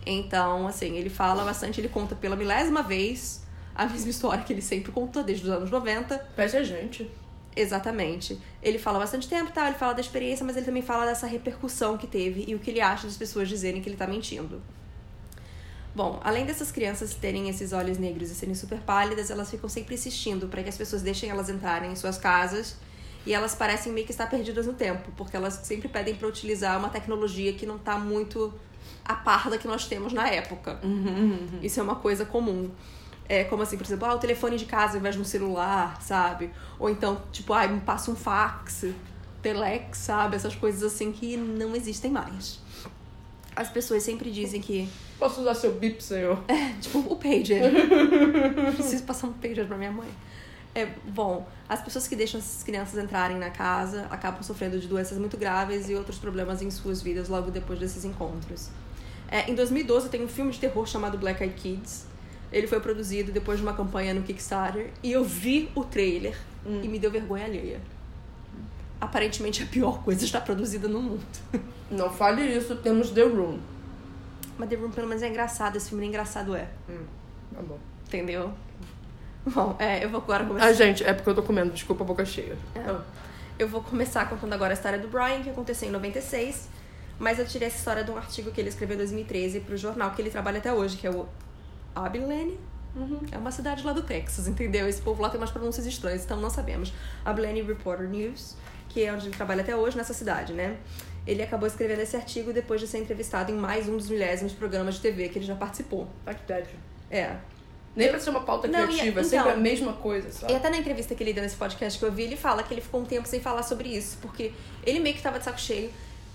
Então, 0.04 0.66
assim, 0.66 0.96
ele 0.96 1.08
fala 1.08 1.44
bastante, 1.44 1.80
ele 1.80 1.88
conta 1.88 2.14
pela 2.14 2.36
milésima 2.36 2.82
vez 2.82 3.45
a 3.76 3.86
mesma 3.86 4.10
história 4.10 4.42
que 4.42 4.52
ele 4.52 4.62
sempre 4.62 4.90
conta 4.92 5.22
desde 5.22 5.44
os 5.44 5.50
anos 5.50 5.70
90. 5.70 6.16
Pede 6.34 6.56
a 6.56 6.62
gente. 6.62 7.10
Exatamente. 7.54 8.38
Ele 8.62 8.78
fala 8.78 8.98
bastante 8.98 9.28
tempo, 9.28 9.50
tá? 9.50 9.66
Ele 9.66 9.78
fala 9.78 9.94
da 9.94 10.00
experiência, 10.00 10.44
mas 10.44 10.56
ele 10.56 10.66
também 10.66 10.82
fala 10.82 11.06
dessa 11.06 11.26
repercussão 11.26 11.96
que 11.96 12.06
teve 12.06 12.44
e 12.46 12.54
o 12.54 12.58
que 12.58 12.70
ele 12.70 12.80
acha 12.80 13.06
das 13.06 13.16
pessoas 13.16 13.48
dizerem 13.48 13.80
que 13.80 13.88
ele 13.88 13.96
tá 13.96 14.06
mentindo. 14.06 14.60
Bom, 15.94 16.20
além 16.22 16.44
dessas 16.44 16.70
crianças 16.70 17.14
terem 17.14 17.48
esses 17.48 17.72
olhos 17.72 17.96
negros 17.96 18.30
e 18.30 18.34
serem 18.34 18.54
super 18.54 18.78
pálidas, 18.80 19.30
elas 19.30 19.50
ficam 19.50 19.66
sempre 19.66 19.94
insistindo 19.94 20.46
para 20.46 20.62
que 20.62 20.68
as 20.68 20.76
pessoas 20.76 21.00
deixem 21.00 21.30
elas 21.30 21.48
entrarem 21.48 21.90
em 21.90 21.96
suas 21.96 22.18
casas 22.18 22.76
e 23.24 23.32
elas 23.32 23.54
parecem 23.54 23.90
meio 23.90 24.04
que 24.04 24.12
estar 24.12 24.28
perdidas 24.28 24.66
no 24.66 24.74
tempo, 24.74 25.10
porque 25.16 25.34
elas 25.34 25.54
sempre 25.64 25.88
pedem 25.88 26.14
para 26.14 26.28
utilizar 26.28 26.78
uma 26.78 26.90
tecnologia 26.90 27.54
que 27.54 27.64
não 27.64 27.78
tá 27.78 27.98
muito 27.98 28.52
a 29.02 29.14
par 29.14 29.48
da 29.48 29.56
que 29.56 29.66
nós 29.66 29.86
temos 29.86 30.12
na 30.12 30.28
época. 30.28 30.78
Isso 31.62 31.80
é 31.80 31.82
uma 31.82 31.96
coisa 31.96 32.26
comum. 32.26 32.70
É 33.28 33.44
como 33.44 33.62
assim, 33.62 33.76
por 33.76 33.84
exemplo, 33.84 34.06
ah, 34.06 34.14
o 34.14 34.18
telefone 34.18 34.56
de 34.56 34.64
casa 34.66 34.94
ao 34.94 34.98
invés 35.00 35.14
de 35.14 35.20
um 35.20 35.24
celular, 35.24 36.00
sabe? 36.00 36.50
Ou 36.78 36.88
então, 36.88 37.22
tipo, 37.32 37.52
ah, 37.52 37.66
me 37.66 37.80
passa 37.80 38.10
um 38.10 38.16
fax, 38.16 38.86
telex, 39.42 39.98
sabe? 39.98 40.36
Essas 40.36 40.54
coisas 40.54 40.82
assim 40.82 41.12
que 41.12 41.36
não 41.36 41.74
existem 41.74 42.10
mais. 42.10 42.60
As 43.54 43.68
pessoas 43.68 44.02
sempre 44.02 44.30
dizem 44.30 44.60
que. 44.60 44.88
Posso 45.18 45.40
usar 45.40 45.54
seu 45.54 45.72
bip, 45.72 46.02
senhor? 46.02 46.38
É, 46.46 46.74
tipo, 46.80 46.98
o 46.98 47.16
pager. 47.16 47.72
Preciso 48.74 49.02
passar 49.04 49.28
um 49.28 49.32
pager 49.32 49.66
pra 49.66 49.76
minha 49.76 49.90
mãe. 49.90 50.08
É, 50.74 50.90
bom, 51.08 51.48
as 51.66 51.80
pessoas 51.80 52.06
que 52.06 52.14
deixam 52.14 52.38
essas 52.38 52.62
crianças 52.62 53.02
entrarem 53.02 53.38
na 53.38 53.48
casa 53.48 54.06
acabam 54.10 54.42
sofrendo 54.42 54.78
de 54.78 54.86
doenças 54.86 55.16
muito 55.16 55.34
graves 55.38 55.88
e 55.88 55.94
outros 55.94 56.18
problemas 56.18 56.60
em 56.60 56.70
suas 56.70 57.00
vidas 57.00 57.30
logo 57.30 57.50
depois 57.50 57.78
desses 57.78 58.04
encontros. 58.04 58.68
É, 59.26 59.50
em 59.50 59.54
2012 59.54 60.10
tem 60.10 60.22
um 60.22 60.28
filme 60.28 60.52
de 60.52 60.60
terror 60.60 60.86
chamado 60.86 61.16
Black 61.16 61.42
Eyed 61.42 61.54
Kids. 61.54 62.04
Ele 62.56 62.66
foi 62.66 62.80
produzido 62.80 63.30
depois 63.32 63.58
de 63.58 63.62
uma 63.64 63.74
campanha 63.74 64.14
no 64.14 64.22
Kickstarter 64.22 64.90
e 65.02 65.12
eu 65.12 65.22
vi 65.22 65.68
o 65.74 65.84
trailer 65.84 66.34
Hum. 66.64 66.80
e 66.82 66.88
me 66.88 66.98
deu 66.98 67.10
vergonha 67.10 67.44
alheia. 67.44 67.80
Aparentemente 69.00 69.62
a 69.62 69.66
pior 69.66 70.02
coisa 70.02 70.26
já 70.26 70.40
produzida 70.40 70.88
no 70.88 71.00
mundo. 71.02 71.24
Não 71.90 72.10
fale 72.10 72.42
isso, 72.42 72.74
temos 72.76 73.10
The 73.10 73.22
Room. 73.22 73.58
Mas 74.58 74.68
The 74.70 74.76
Room 74.76 74.90
pelo 74.90 75.06
menos 75.06 75.22
é 75.22 75.28
engraçado, 75.28 75.76
esse 75.76 75.90
filme 75.90 76.00
nem 76.00 76.08
engraçado 76.08 76.56
é. 76.56 76.68
Tá 77.54 77.62
bom. 77.62 77.78
Entendeu? 78.06 78.52
Bom, 79.44 79.76
é, 79.78 80.02
eu 80.02 80.08
vou 80.08 80.20
agora 80.20 80.44
começar. 80.44 80.66
Ah, 80.66 80.72
gente, 80.72 81.04
é 81.04 81.12
porque 81.12 81.28
eu 81.28 81.34
tô 81.34 81.42
comendo, 81.42 81.70
desculpa 81.72 82.02
a 82.02 82.06
boca 82.06 82.24
cheia. 82.24 82.56
É. 82.74 82.80
Ah. 82.80 83.02
Eu 83.58 83.68
vou 83.68 83.82
começar 83.82 84.28
contando 84.28 84.52
agora 84.54 84.72
a 84.72 84.74
história 84.74 84.98
do 84.98 85.08
Brian, 85.08 85.42
que 85.42 85.50
aconteceu 85.50 85.88
em 85.88 85.92
96. 85.92 86.68
Mas 87.18 87.38
eu 87.38 87.46
tirei 87.46 87.68
essa 87.68 87.78
história 87.78 88.02
de 88.02 88.10
um 88.10 88.16
artigo 88.16 88.50
que 88.50 88.60
ele 88.60 88.70
escreveu 88.70 88.94
em 88.94 88.98
2013 88.98 89.60
pro 89.60 89.76
jornal 89.76 90.10
que 90.12 90.20
ele 90.22 90.30
trabalha 90.30 90.58
até 90.58 90.72
hoje, 90.72 90.96
que 90.96 91.06
é 91.06 91.10
o 91.10 91.26
Abilene. 92.04 92.58
É 93.30 93.36
uma 93.36 93.50
cidade 93.50 93.84
lá 93.84 93.92
do 93.92 94.02
Texas, 94.02 94.48
entendeu? 94.48 94.88
Esse 94.88 95.02
povo 95.02 95.20
lá 95.20 95.28
tem 95.28 95.38
umas 95.38 95.50
pronúncias 95.50 95.84
estranhas, 95.84 96.24
então 96.24 96.40
não 96.40 96.48
sabemos. 96.48 96.92
Abilene 97.24 97.60
Reporter 97.62 98.08
News, 98.08 98.56
que 98.88 99.04
é 99.04 99.12
onde 99.12 99.26
ele 99.26 99.36
trabalha 99.36 99.60
até 99.62 99.76
hoje, 99.76 99.96
nessa 99.98 100.14
cidade, 100.14 100.54
né? 100.54 100.78
Ele 101.26 101.42
acabou 101.42 101.66
escrevendo 101.66 102.00
esse 102.00 102.16
artigo 102.16 102.52
depois 102.54 102.80
de 102.80 102.86
ser 102.86 102.98
entrevistado 102.98 103.52
em 103.52 103.54
mais 103.54 103.86
um 103.88 103.96
dos 103.98 104.08
milésimos 104.08 104.52
programas 104.54 104.94
de 104.94 105.00
TV 105.02 105.28
que 105.28 105.38
ele 105.38 105.44
já 105.44 105.54
participou. 105.56 106.06
Tá 106.24 106.32
que. 106.32 106.52
É. 107.10 107.36
Nem 107.94 108.08
pra 108.08 108.18
ser 108.18 108.30
uma 108.30 108.40
pauta 108.40 108.66
Não, 108.68 108.84
e- 108.84 108.86
criativa, 108.88 109.20
é 109.20 109.24
então- 109.24 109.24
sempre 109.24 109.50
a 109.52 109.56
mesma 109.56 109.92
coisa, 109.94 110.30
sabe? 110.30 110.52
E 110.52 110.56
até 110.56 110.70
na 110.70 110.76
entrevista 110.78 111.14
que 111.14 111.22
ele 111.22 111.32
deu 111.32 111.42
nesse 111.42 111.56
podcast 111.56 111.98
que 111.98 112.04
eu 112.04 112.12
vi, 112.12 112.22
ele 112.22 112.36
fala 112.36 112.62
que 112.62 112.72
ele 112.72 112.80
ficou 112.80 113.00
um 113.00 113.04
tempo 113.04 113.26
sem 113.28 113.40
falar 113.40 113.62
sobre 113.62 113.88
isso, 113.88 114.18
porque 114.22 114.52
ele 114.84 115.00
meio 115.00 115.14
que 115.16 115.22
tava 115.22 115.38
de 115.38 115.44
saco 115.44 115.60
cheio. 115.60 115.90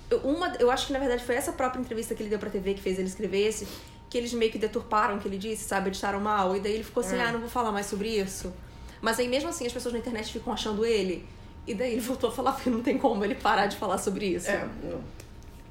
Eu, 0.09 0.17
uma, 0.19 0.53
eu 0.59 0.69
acho 0.69 0.87
que 0.87 0.93
na 0.93 0.99
verdade 0.99 1.23
foi 1.23 1.35
essa 1.35 1.53
própria 1.53 1.79
entrevista 1.79 2.13
que 2.13 2.21
ele 2.21 2.29
deu 2.29 2.37
pra 2.39 2.49
TV 2.49 2.73
que 2.73 2.81
fez 2.81 2.99
ele 2.99 3.07
escrever 3.07 3.47
esse, 3.47 3.65
que 4.11 4.17
eles 4.17 4.31
meio 4.33 4.51
que 4.51 4.59
deturparam 4.59 5.15
o 5.15 5.19
que 5.19 5.27
ele 5.27 5.37
disse, 5.39 5.63
sabe? 5.63 5.87
Editaram 5.89 6.19
mal. 6.19 6.55
E 6.55 6.59
daí 6.59 6.73
ele 6.73 6.83
ficou 6.83 7.01
assim, 7.01 7.15
É. 7.15 7.21
ah, 7.23 7.31
não 7.31 7.39
vou 7.39 7.49
falar 7.49 7.71
mais 7.71 7.87
sobre 7.87 8.09
isso. 8.09 8.53
Mas 9.01 9.17
aí 9.17 9.27
mesmo 9.27 9.49
assim 9.49 9.65
as 9.65 9.71
pessoas 9.73 9.93
na 9.93 9.99
internet 9.99 10.31
ficam 10.31 10.53
achando 10.53 10.85
ele. 10.85 11.25
E 11.65 11.73
daí 11.73 11.93
ele 11.93 12.01
voltou 12.11 12.29
a 12.29 12.33
falar 12.33 12.53
que 12.61 12.69
não 12.69 12.83
tem 12.83 12.97
como 12.99 13.23
ele 13.25 13.33
parar 13.35 13.65
de 13.67 13.77
falar 13.77 13.97
sobre 13.97 14.25
isso. 14.27 14.49
É. 14.51 14.67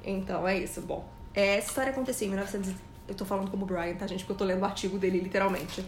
Então 0.03 0.47
é 0.47 0.57
isso, 0.57 0.81
bom. 0.81 1.07
Essa 1.33 1.69
história 1.69 1.91
aconteceu 1.91 2.27
em 2.27 2.31
1900. 2.31 2.69
e- 2.71 2.75
Eu 3.07 3.15
tô 3.15 3.25
falando 3.25 3.49
como 3.51 3.65
Brian, 3.65 3.93
tá, 3.95 4.07
gente? 4.07 4.19
Porque 4.19 4.31
eu 4.33 4.37
tô 4.37 4.45
lendo 4.45 4.61
o 4.61 4.65
artigo 4.65 4.97
dele 4.97 5.19
literalmente. 5.19 5.83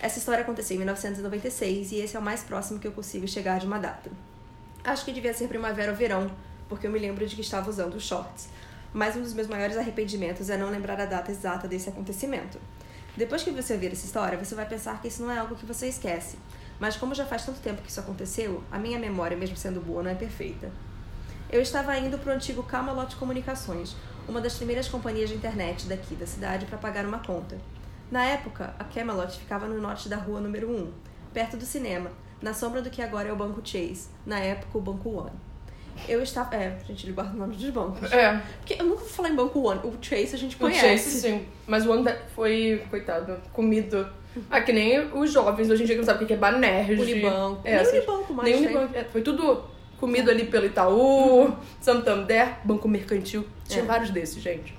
Essa 0.00 0.18
história 0.18 0.42
aconteceu 0.42 0.74
em 0.76 0.78
1996 0.78 1.92
e 1.92 1.96
esse 2.00 2.16
é 2.16 2.18
o 2.18 2.22
mais 2.22 2.42
próximo 2.42 2.78
que 2.78 2.86
eu 2.86 2.92
consigo 2.92 3.26
chegar 3.28 3.58
de 3.60 3.66
uma 3.66 3.78
data. 3.78 4.10
Acho 4.82 5.04
que 5.04 5.12
devia 5.12 5.32
ser 5.34 5.46
primavera 5.48 5.92
ou 5.92 5.96
verão, 5.96 6.30
porque 6.68 6.86
eu 6.86 6.90
me 6.90 6.98
lembro 6.98 7.26
de 7.26 7.34
que 7.34 7.40
estava 7.42 7.68
usando 7.70 7.98
shorts. 8.00 8.48
Mas 8.94 9.16
um 9.16 9.22
dos 9.22 9.34
meus 9.34 9.48
maiores 9.48 9.76
arrependimentos 9.76 10.48
é 10.48 10.56
não 10.56 10.70
lembrar 10.70 11.00
a 11.00 11.04
data 11.04 11.32
exata 11.32 11.66
desse 11.66 11.88
acontecimento. 11.88 12.60
Depois 13.16 13.42
que 13.42 13.50
você 13.50 13.74
ouvir 13.74 13.90
essa 13.90 14.06
história, 14.06 14.38
você 14.38 14.54
vai 14.54 14.66
pensar 14.66 15.02
que 15.02 15.08
isso 15.08 15.22
não 15.22 15.32
é 15.32 15.38
algo 15.38 15.56
que 15.56 15.66
você 15.66 15.88
esquece. 15.88 16.38
Mas 16.78 16.96
como 16.96 17.12
já 17.12 17.26
faz 17.26 17.44
tanto 17.44 17.60
tempo 17.60 17.82
que 17.82 17.90
isso 17.90 17.98
aconteceu, 17.98 18.62
a 18.70 18.78
minha 18.78 18.98
memória, 18.98 19.36
mesmo 19.36 19.56
sendo 19.56 19.80
boa, 19.80 20.02
não 20.02 20.10
é 20.12 20.14
perfeita. 20.14 20.70
Eu 21.50 21.60
estava 21.60 21.96
indo 21.98 22.18
para 22.18 22.32
o 22.32 22.36
antigo 22.36 22.62
Camelot 22.62 23.16
Comunicações, 23.16 23.96
uma 24.28 24.40
das 24.40 24.54
primeiras 24.54 24.88
companhias 24.88 25.28
de 25.28 25.36
internet 25.36 25.86
daqui 25.86 26.14
da 26.14 26.26
cidade, 26.26 26.66
para 26.66 26.78
pagar 26.78 27.04
uma 27.04 27.18
conta. 27.18 27.58
Na 28.12 28.24
época, 28.24 28.74
a 28.78 28.84
Camelot 28.84 29.36
ficava 29.38 29.66
no 29.66 29.80
norte 29.80 30.08
da 30.08 30.16
rua 30.16 30.40
número 30.40 30.70
1, 30.70 30.92
perto 31.32 31.56
do 31.56 31.66
cinema, 31.66 32.12
na 32.40 32.54
sombra 32.54 32.80
do 32.80 32.90
que 32.90 33.02
agora 33.02 33.28
é 33.28 33.32
o 33.32 33.36
Banco 33.36 33.60
Chase, 33.64 34.08
na 34.24 34.38
época 34.38 34.78
o 34.78 34.80
Banco 34.80 35.10
One. 35.10 35.53
Eu 36.08 36.22
estava. 36.22 36.54
É, 36.56 36.76
gente, 36.86 37.06
ele 37.06 37.12
guarda 37.12 37.34
o 37.34 37.38
nome 37.38 37.54
dos 37.56 37.70
bancos. 37.70 38.12
É, 38.12 38.40
Porque 38.58 38.74
eu 38.80 38.84
nunca 38.86 39.00
vou 39.00 39.08
falar 39.08 39.30
em 39.30 39.34
Banco 39.36 39.60
One. 39.60 39.80
O 39.84 39.94
Chase 40.00 40.34
a 40.34 40.38
gente 40.38 40.56
o 40.56 40.58
conhece. 40.58 40.80
Chase, 41.04 41.20
sim. 41.20 41.46
Mas 41.66 41.86
o 41.86 41.90
Wanda 41.90 42.20
foi, 42.34 42.82
coitado, 42.90 43.36
comido. 43.52 44.06
Ah, 44.50 44.60
que 44.60 44.72
nem 44.72 44.98
os 45.12 45.32
jovens 45.32 45.70
hoje 45.70 45.84
em 45.84 45.86
dia 45.86 45.94
que 45.94 46.00
não 46.00 46.06
sabem 46.06 46.24
o 46.24 46.26
que 46.26 46.32
é 46.34 46.36
Banerj. 46.36 47.00
Unibanco. 47.00 47.60
É, 47.64 47.70
Nem 47.72 47.80
essas- 47.80 47.94
Unibanco 47.94 48.34
mais 48.34 48.50
Nem. 48.50 48.64
Unibanco. 48.64 48.96
É, 48.96 49.04
foi 49.04 49.22
tudo 49.22 49.62
comido 50.00 50.30
ali 50.30 50.44
pelo 50.46 50.66
Itaú, 50.66 51.56
Santander, 51.80 52.56
Banco 52.64 52.88
Mercantil. 52.88 53.46
Tinha 53.68 53.84
É. 53.84 53.86
vários 53.86 54.10
desses, 54.10 54.42
gente. 54.42 54.76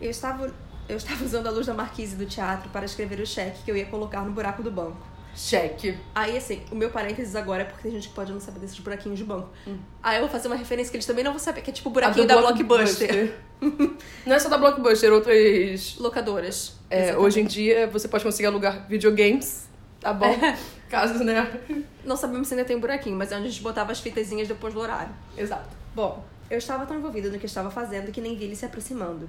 Eu 0.00 0.10
estava, 0.10 0.50
eu 0.88 0.96
estava 0.96 1.24
usando 1.24 1.46
a 1.48 1.50
luz 1.50 1.66
da 1.66 1.74
marquise 1.74 2.14
do 2.16 2.24
teatro 2.26 2.68
para 2.70 2.84
escrever 2.86 3.18
o 3.20 3.26
cheque 3.26 3.62
que 3.64 3.70
eu 3.70 3.76
ia 3.76 3.86
colocar 3.86 4.20
no 4.22 4.30
buraco 4.30 4.62
do 4.62 4.70
banco. 4.70 4.96
Cheque. 5.34 5.96
Aí, 6.14 6.36
assim, 6.36 6.62
o 6.70 6.74
meu 6.74 6.90
parênteses 6.90 7.34
agora 7.34 7.62
é 7.62 7.64
porque 7.64 7.82
tem 7.82 7.92
gente 7.92 8.08
que 8.08 8.14
pode 8.14 8.32
não 8.32 8.40
saber 8.40 8.60
desses 8.60 8.78
buraquinhos 8.78 9.18
de 9.18 9.24
banco. 9.24 9.48
Hum. 9.66 9.78
Aí 10.02 10.16
eu 10.16 10.22
vou 10.22 10.30
fazer 10.30 10.48
uma 10.48 10.56
referência 10.56 10.90
que 10.90 10.96
eles 10.96 11.06
também 11.06 11.24
não 11.24 11.32
vão 11.32 11.40
saber, 11.40 11.60
que 11.62 11.70
é 11.70 11.72
tipo 11.72 11.88
o 11.88 11.92
buraquinho 11.92 12.26
da 12.26 12.36
Blockbuster. 12.36 13.34
não 14.24 14.34
é 14.34 14.38
só 14.38 14.48
da 14.48 14.58
Blockbuster, 14.58 15.12
outras. 15.12 15.96
Locadoras. 15.98 16.76
É, 16.88 17.16
hoje 17.16 17.40
em 17.40 17.44
dia 17.44 17.86
você 17.88 18.06
pode 18.06 18.22
conseguir 18.22 18.46
alugar 18.46 18.86
videogames, 18.88 19.68
tá 20.00 20.12
bom? 20.12 20.36
Caso, 20.88 21.24
né? 21.24 21.60
Não 22.04 22.16
sabemos 22.16 22.46
se 22.46 22.54
ainda 22.54 22.64
tem 22.64 22.76
um 22.76 22.80
buraquinho, 22.80 23.16
mas 23.16 23.32
é 23.32 23.36
onde 23.36 23.48
a 23.48 23.50
gente 23.50 23.62
botava 23.62 23.90
as 23.90 24.00
fitazinhas 24.00 24.46
depois 24.46 24.72
do 24.72 24.80
horário. 24.80 25.12
Exato. 25.36 25.68
Bom, 25.94 26.24
eu 26.48 26.58
estava 26.58 26.86
tão 26.86 26.96
envolvida 26.96 27.30
no 27.30 27.38
que 27.38 27.46
estava 27.46 27.70
fazendo 27.70 28.12
que 28.12 28.20
nem 28.20 28.36
vi 28.36 28.44
ele 28.44 28.54
se 28.54 28.64
aproximando. 28.64 29.28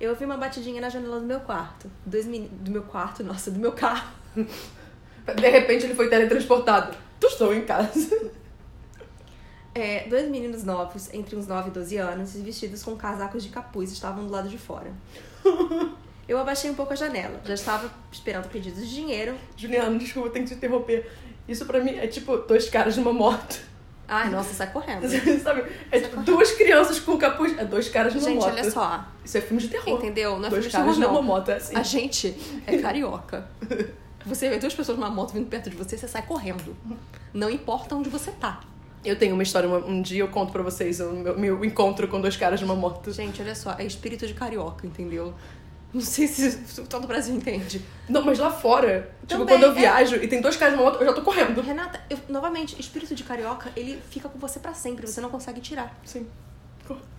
Eu 0.00 0.10
ouvi 0.10 0.24
uma 0.24 0.36
batidinha 0.36 0.80
na 0.80 0.88
janela 0.88 1.20
do 1.20 1.26
meu 1.26 1.40
quarto. 1.40 1.90
Dois 2.04 2.26
meni... 2.26 2.48
Do 2.48 2.70
meu 2.70 2.82
quarto, 2.82 3.22
nossa, 3.22 3.50
do 3.50 3.58
meu 3.58 3.72
carro. 3.72 4.12
De 5.32 5.48
repente 5.48 5.84
ele 5.84 5.94
foi 5.94 6.08
teletransportado. 6.08 6.96
Tu 7.18 7.26
estou 7.26 7.54
em 7.54 7.64
casa. 7.64 8.30
É, 9.74 10.06
dois 10.08 10.28
meninos 10.30 10.62
novos, 10.62 11.12
entre 11.12 11.34
uns 11.34 11.46
9 11.48 11.70
e 11.70 11.72
12 11.72 11.96
anos, 11.96 12.36
vestidos 12.36 12.82
com 12.82 12.94
casacos 12.96 13.42
de 13.42 13.48
capuz, 13.48 13.90
estavam 13.90 14.24
do 14.24 14.32
lado 14.32 14.48
de 14.48 14.56
fora. 14.58 14.92
Eu 16.28 16.38
abaixei 16.38 16.70
um 16.70 16.74
pouco 16.74 16.92
a 16.92 16.96
janela. 16.96 17.40
Já 17.44 17.54
estava 17.54 17.90
esperando 18.12 18.48
pedidos 18.48 18.86
de 18.86 18.94
dinheiro. 18.94 19.34
Juliano, 19.56 19.98
desculpa, 19.98 20.30
tenho 20.30 20.44
que 20.46 20.52
te 20.52 20.56
interromper. 20.56 21.10
Isso 21.48 21.66
pra 21.66 21.80
mim 21.80 21.96
é 21.98 22.06
tipo 22.06 22.36
dois 22.38 22.68
caras 22.70 22.96
numa 22.96 23.12
moto. 23.12 23.60
Ai, 24.06 24.30
nossa, 24.30 24.54
sai 24.54 24.70
correndo. 24.72 25.06
Sabe? 25.42 25.64
É 25.90 25.98
tipo 25.98 26.20
duas 26.22 26.52
crianças 26.52 27.00
com 27.00 27.18
capuz. 27.18 27.58
É 27.58 27.64
dois 27.64 27.88
caras 27.88 28.14
numa 28.14 28.28
Gente, 28.28 28.36
moto. 28.36 28.52
olha 28.52 28.70
só. 28.70 29.04
Isso 29.24 29.36
é 29.38 29.40
filme 29.40 29.60
de 29.62 29.68
terror. 29.68 29.98
Entendeu? 29.98 30.38
Não 30.38 30.46
é 30.46 30.50
dois 30.50 30.64
filme 30.64 30.66
de 30.66 30.72
caras 30.72 30.96
terror, 30.96 31.12
numa 31.12 31.20
não. 31.20 31.26
moto, 31.26 31.50
é 31.50 31.56
assim. 31.56 31.76
A 31.76 31.82
gente 31.82 32.62
é 32.66 32.78
carioca. 32.78 33.48
Você 34.26 34.48
vê 34.48 34.58
duas 34.58 34.74
pessoas 34.74 34.96
numa 34.98 35.10
moto 35.10 35.32
vindo 35.32 35.48
perto 35.48 35.68
de 35.70 35.76
você, 35.76 35.96
você 35.98 36.08
sai 36.08 36.22
correndo. 36.22 36.76
Não 37.32 37.50
importa 37.50 37.94
onde 37.94 38.08
você 38.08 38.30
tá. 38.32 38.60
Eu 39.04 39.18
tenho 39.18 39.34
uma 39.34 39.42
história, 39.42 39.68
um, 39.68 40.00
dia 40.00 40.20
eu 40.22 40.28
conto 40.28 40.50
pra 40.50 40.62
vocês 40.62 40.98
o 41.00 41.12
meu, 41.12 41.38
meu 41.38 41.64
encontro 41.64 42.08
com 42.08 42.20
dois 42.20 42.36
caras 42.36 42.60
numa 42.62 42.74
moto. 42.74 43.12
Gente, 43.12 43.42
olha 43.42 43.54
só, 43.54 43.74
é 43.78 43.84
espírito 43.84 44.26
de 44.26 44.32
carioca, 44.32 44.86
entendeu? 44.86 45.34
Não 45.92 46.00
sei 46.00 46.26
se, 46.26 46.58
todo 46.88 47.04
o 47.04 47.06
Brasil 47.06 47.34
entende. 47.36 47.82
Não, 48.08 48.22
mas 48.24 48.38
lá 48.38 48.50
fora, 48.50 49.10
tipo, 49.26 49.40
Também, 49.44 49.46
quando 49.46 49.62
eu 49.64 49.70
é. 49.72 49.74
viajo 49.74 50.16
e 50.16 50.26
tem 50.26 50.40
dois 50.40 50.56
caras 50.56 50.74
numa 50.74 50.90
moto, 50.90 51.00
eu 51.02 51.06
já 51.06 51.12
tô 51.12 51.20
correndo. 51.20 51.60
Renata, 51.60 52.00
eu- 52.08 52.18
novamente, 52.30 52.80
espírito 52.80 53.14
de 53.14 53.22
carioca, 53.24 53.70
ele 53.76 54.00
fica 54.10 54.28
com 54.28 54.38
você 54.38 54.58
pra 54.58 54.72
sempre, 54.72 55.06
você 55.06 55.20
não 55.20 55.28
consegue 55.28 55.60
tirar. 55.60 55.94
Sim. 56.04 56.26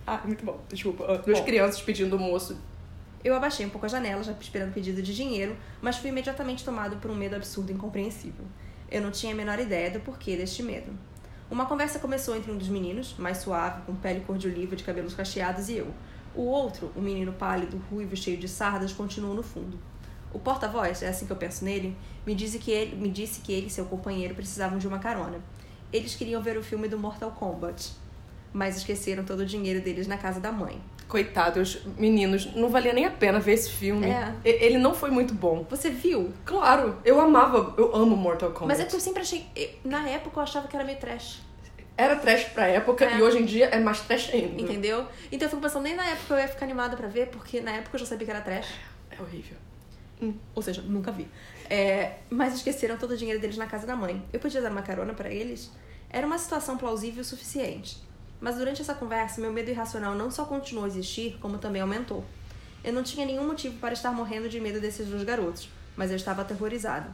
Ah, 0.06 0.20
muito 0.24 0.44
bom. 0.44 0.60
Desculpa. 0.68 1.04
Ah, 1.08 1.16
Duas 1.18 1.40
crianças 1.40 1.80
pedindo 1.82 2.16
o 2.16 2.18
moço. 2.18 2.56
Eu 3.26 3.34
abaixei 3.34 3.66
um 3.66 3.70
pouco 3.70 3.86
a 3.86 3.88
janela, 3.88 4.22
já 4.22 4.30
esperando 4.40 4.72
pedido 4.72 5.02
de 5.02 5.12
dinheiro, 5.12 5.56
mas 5.82 5.96
fui 5.96 6.10
imediatamente 6.10 6.64
tomado 6.64 6.94
por 6.98 7.10
um 7.10 7.14
medo 7.16 7.34
absurdo 7.34 7.72
e 7.72 7.74
incompreensível. 7.74 8.44
Eu 8.88 9.02
não 9.02 9.10
tinha 9.10 9.32
a 9.32 9.36
menor 9.36 9.58
ideia 9.58 9.90
do 9.90 9.98
porquê 9.98 10.36
deste 10.36 10.62
medo. 10.62 10.96
Uma 11.50 11.66
conversa 11.66 11.98
começou 11.98 12.36
entre 12.36 12.52
um 12.52 12.56
dos 12.56 12.68
meninos, 12.68 13.16
mais 13.18 13.38
suave, 13.38 13.82
com 13.82 13.96
pele 13.96 14.20
cor 14.20 14.38
de 14.38 14.46
oliva, 14.46 14.76
de 14.76 14.84
cabelos 14.84 15.12
cacheados, 15.12 15.68
e 15.68 15.78
eu. 15.78 15.92
O 16.36 16.42
outro, 16.42 16.92
um 16.94 17.00
menino 17.00 17.32
pálido, 17.32 17.82
ruivo, 17.90 18.16
cheio 18.16 18.36
de 18.38 18.46
sardas, 18.46 18.92
continuou 18.92 19.34
no 19.34 19.42
fundo. 19.42 19.76
O 20.32 20.38
porta-voz, 20.38 21.02
é 21.02 21.08
assim 21.08 21.26
que 21.26 21.32
eu 21.32 21.36
penso 21.36 21.64
nele, 21.64 21.96
me 22.24 22.32
disse 22.32 22.60
que 22.60 22.70
ele, 22.70 22.94
me 22.94 23.10
disse 23.10 23.40
que 23.40 23.52
ele 23.52 23.66
e 23.66 23.70
seu 23.70 23.86
companheiro 23.86 24.36
precisavam 24.36 24.78
de 24.78 24.86
uma 24.86 25.00
carona. 25.00 25.40
Eles 25.92 26.14
queriam 26.14 26.40
ver 26.40 26.56
o 26.56 26.62
filme 26.62 26.86
do 26.86 26.96
Mortal 26.96 27.32
Kombat, 27.32 27.90
mas 28.52 28.76
esqueceram 28.76 29.24
todo 29.24 29.40
o 29.40 29.46
dinheiro 29.46 29.80
deles 29.80 30.06
na 30.06 30.16
casa 30.16 30.38
da 30.38 30.52
mãe. 30.52 30.80
Coitados, 31.08 31.78
meninos, 31.96 32.52
não 32.54 32.68
valia 32.68 32.92
nem 32.92 33.04
a 33.04 33.10
pena 33.10 33.38
ver 33.38 33.52
esse 33.52 33.70
filme. 33.70 34.06
É. 34.06 34.34
Ele 34.44 34.76
não 34.76 34.92
foi 34.92 35.10
muito 35.10 35.32
bom. 35.32 35.64
Você 35.70 35.88
viu? 35.88 36.32
Claro, 36.44 36.98
eu 37.04 37.20
amava, 37.20 37.74
eu 37.78 37.94
amo 37.94 38.16
Mortal 38.16 38.50
Kombat. 38.50 38.66
Mas 38.66 38.80
é 38.80 38.84
que 38.84 38.94
eu 38.96 39.00
sempre 39.00 39.22
achei. 39.22 39.46
Na 39.84 40.08
época 40.08 40.40
eu 40.40 40.42
achava 40.42 40.66
que 40.66 40.74
era 40.74 40.84
meio 40.84 40.98
trash. 40.98 41.40
Era 41.96 42.16
trash 42.16 42.44
pra 42.46 42.66
época 42.66 43.04
É. 43.04 43.18
e 43.18 43.22
hoje 43.22 43.38
em 43.38 43.44
dia 43.44 43.66
é 43.66 43.78
mais 43.78 44.00
trash 44.00 44.30
ainda. 44.34 44.60
Entendeu? 44.60 45.06
Então 45.30 45.46
eu 45.46 45.50
fico 45.50 45.62
pensando, 45.62 45.84
nem 45.84 45.94
na 45.94 46.04
época 46.06 46.34
eu 46.34 46.38
ia 46.40 46.48
ficar 46.48 46.66
animada 46.66 46.96
pra 46.96 47.06
ver, 47.08 47.28
porque 47.28 47.60
na 47.60 47.70
época 47.70 47.94
eu 47.96 48.00
já 48.00 48.06
sabia 48.06 48.24
que 48.26 48.30
era 48.30 48.40
trash. 48.40 48.68
É 49.10 49.22
horrível. 49.22 49.56
Ou 50.54 50.62
seja, 50.62 50.82
nunca 50.82 51.12
vi. 51.12 51.28
É, 51.70 52.16
mas 52.28 52.54
esqueceram 52.54 52.96
todo 52.96 53.12
o 53.12 53.16
dinheiro 53.16 53.40
deles 53.40 53.56
na 53.56 53.66
casa 53.66 53.86
da 53.86 53.94
mãe. 53.94 54.22
Eu 54.32 54.40
podia 54.40 54.60
dar 54.60 54.70
uma 54.72 54.82
carona 54.82 55.14
pra 55.14 55.30
eles? 55.30 55.70
Era 56.10 56.26
uma 56.26 56.38
situação 56.38 56.76
plausível 56.76 57.22
o 57.22 57.24
suficiente. 57.24 57.96
Mas 58.40 58.56
durante 58.56 58.82
essa 58.82 58.94
conversa, 58.94 59.40
meu 59.40 59.52
medo 59.52 59.70
irracional 59.70 60.14
não 60.14 60.30
só 60.30 60.44
continuou 60.44 60.84
a 60.84 60.88
existir, 60.88 61.38
como 61.40 61.58
também 61.58 61.82
aumentou. 61.82 62.24
Eu 62.84 62.92
não 62.92 63.02
tinha 63.02 63.26
nenhum 63.26 63.46
motivo 63.46 63.78
para 63.78 63.94
estar 63.94 64.12
morrendo 64.12 64.48
de 64.48 64.60
medo 64.60 64.80
desses 64.80 65.08
dois 65.08 65.24
garotos, 65.24 65.68
mas 65.96 66.10
eu 66.10 66.16
estava 66.16 66.42
aterrorizada. 66.42 67.10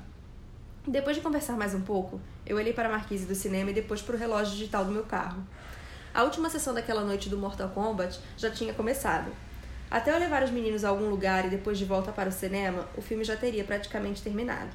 Depois 0.87 1.17
de 1.17 1.23
conversar 1.23 1.57
mais 1.57 1.75
um 1.75 1.81
pouco, 1.81 2.21
eu 2.45 2.57
olhei 2.57 2.73
para 2.73 2.89
a 2.89 2.93
marquise 2.93 3.25
do 3.25 3.35
cinema 3.35 3.71
e 3.71 3.75
depois 3.75 4.03
para 4.03 4.17
o 4.17 4.19
relógio 4.19 4.53
digital 4.53 4.85
do 4.85 4.91
meu 4.91 5.05
carro. 5.05 5.47
A 6.13 6.25
última 6.25 6.51
sessão 6.51 6.75
daquela 6.75 7.05
noite 7.05 7.29
do 7.29 7.39
Mortal 7.39 7.71
Kombat 7.71 8.21
já 8.37 8.51
tinha 8.51 8.75
começado. 8.75 9.31
Até 9.91 10.13
eu 10.13 10.19
levar 10.19 10.43
os 10.43 10.51
meninos 10.51 10.85
a 10.85 10.89
algum 10.89 11.09
lugar 11.09 11.47
e 11.47 11.51
depois 11.51 11.79
de 11.79 11.85
volta 11.85 12.11
para 12.11 12.29
o 12.29 12.33
cinema, 12.33 12.89
o 12.97 13.01
filme 13.01 13.23
já 13.25 13.37
teria 13.37 13.63
praticamente 13.63 14.23
terminado. 14.23 14.71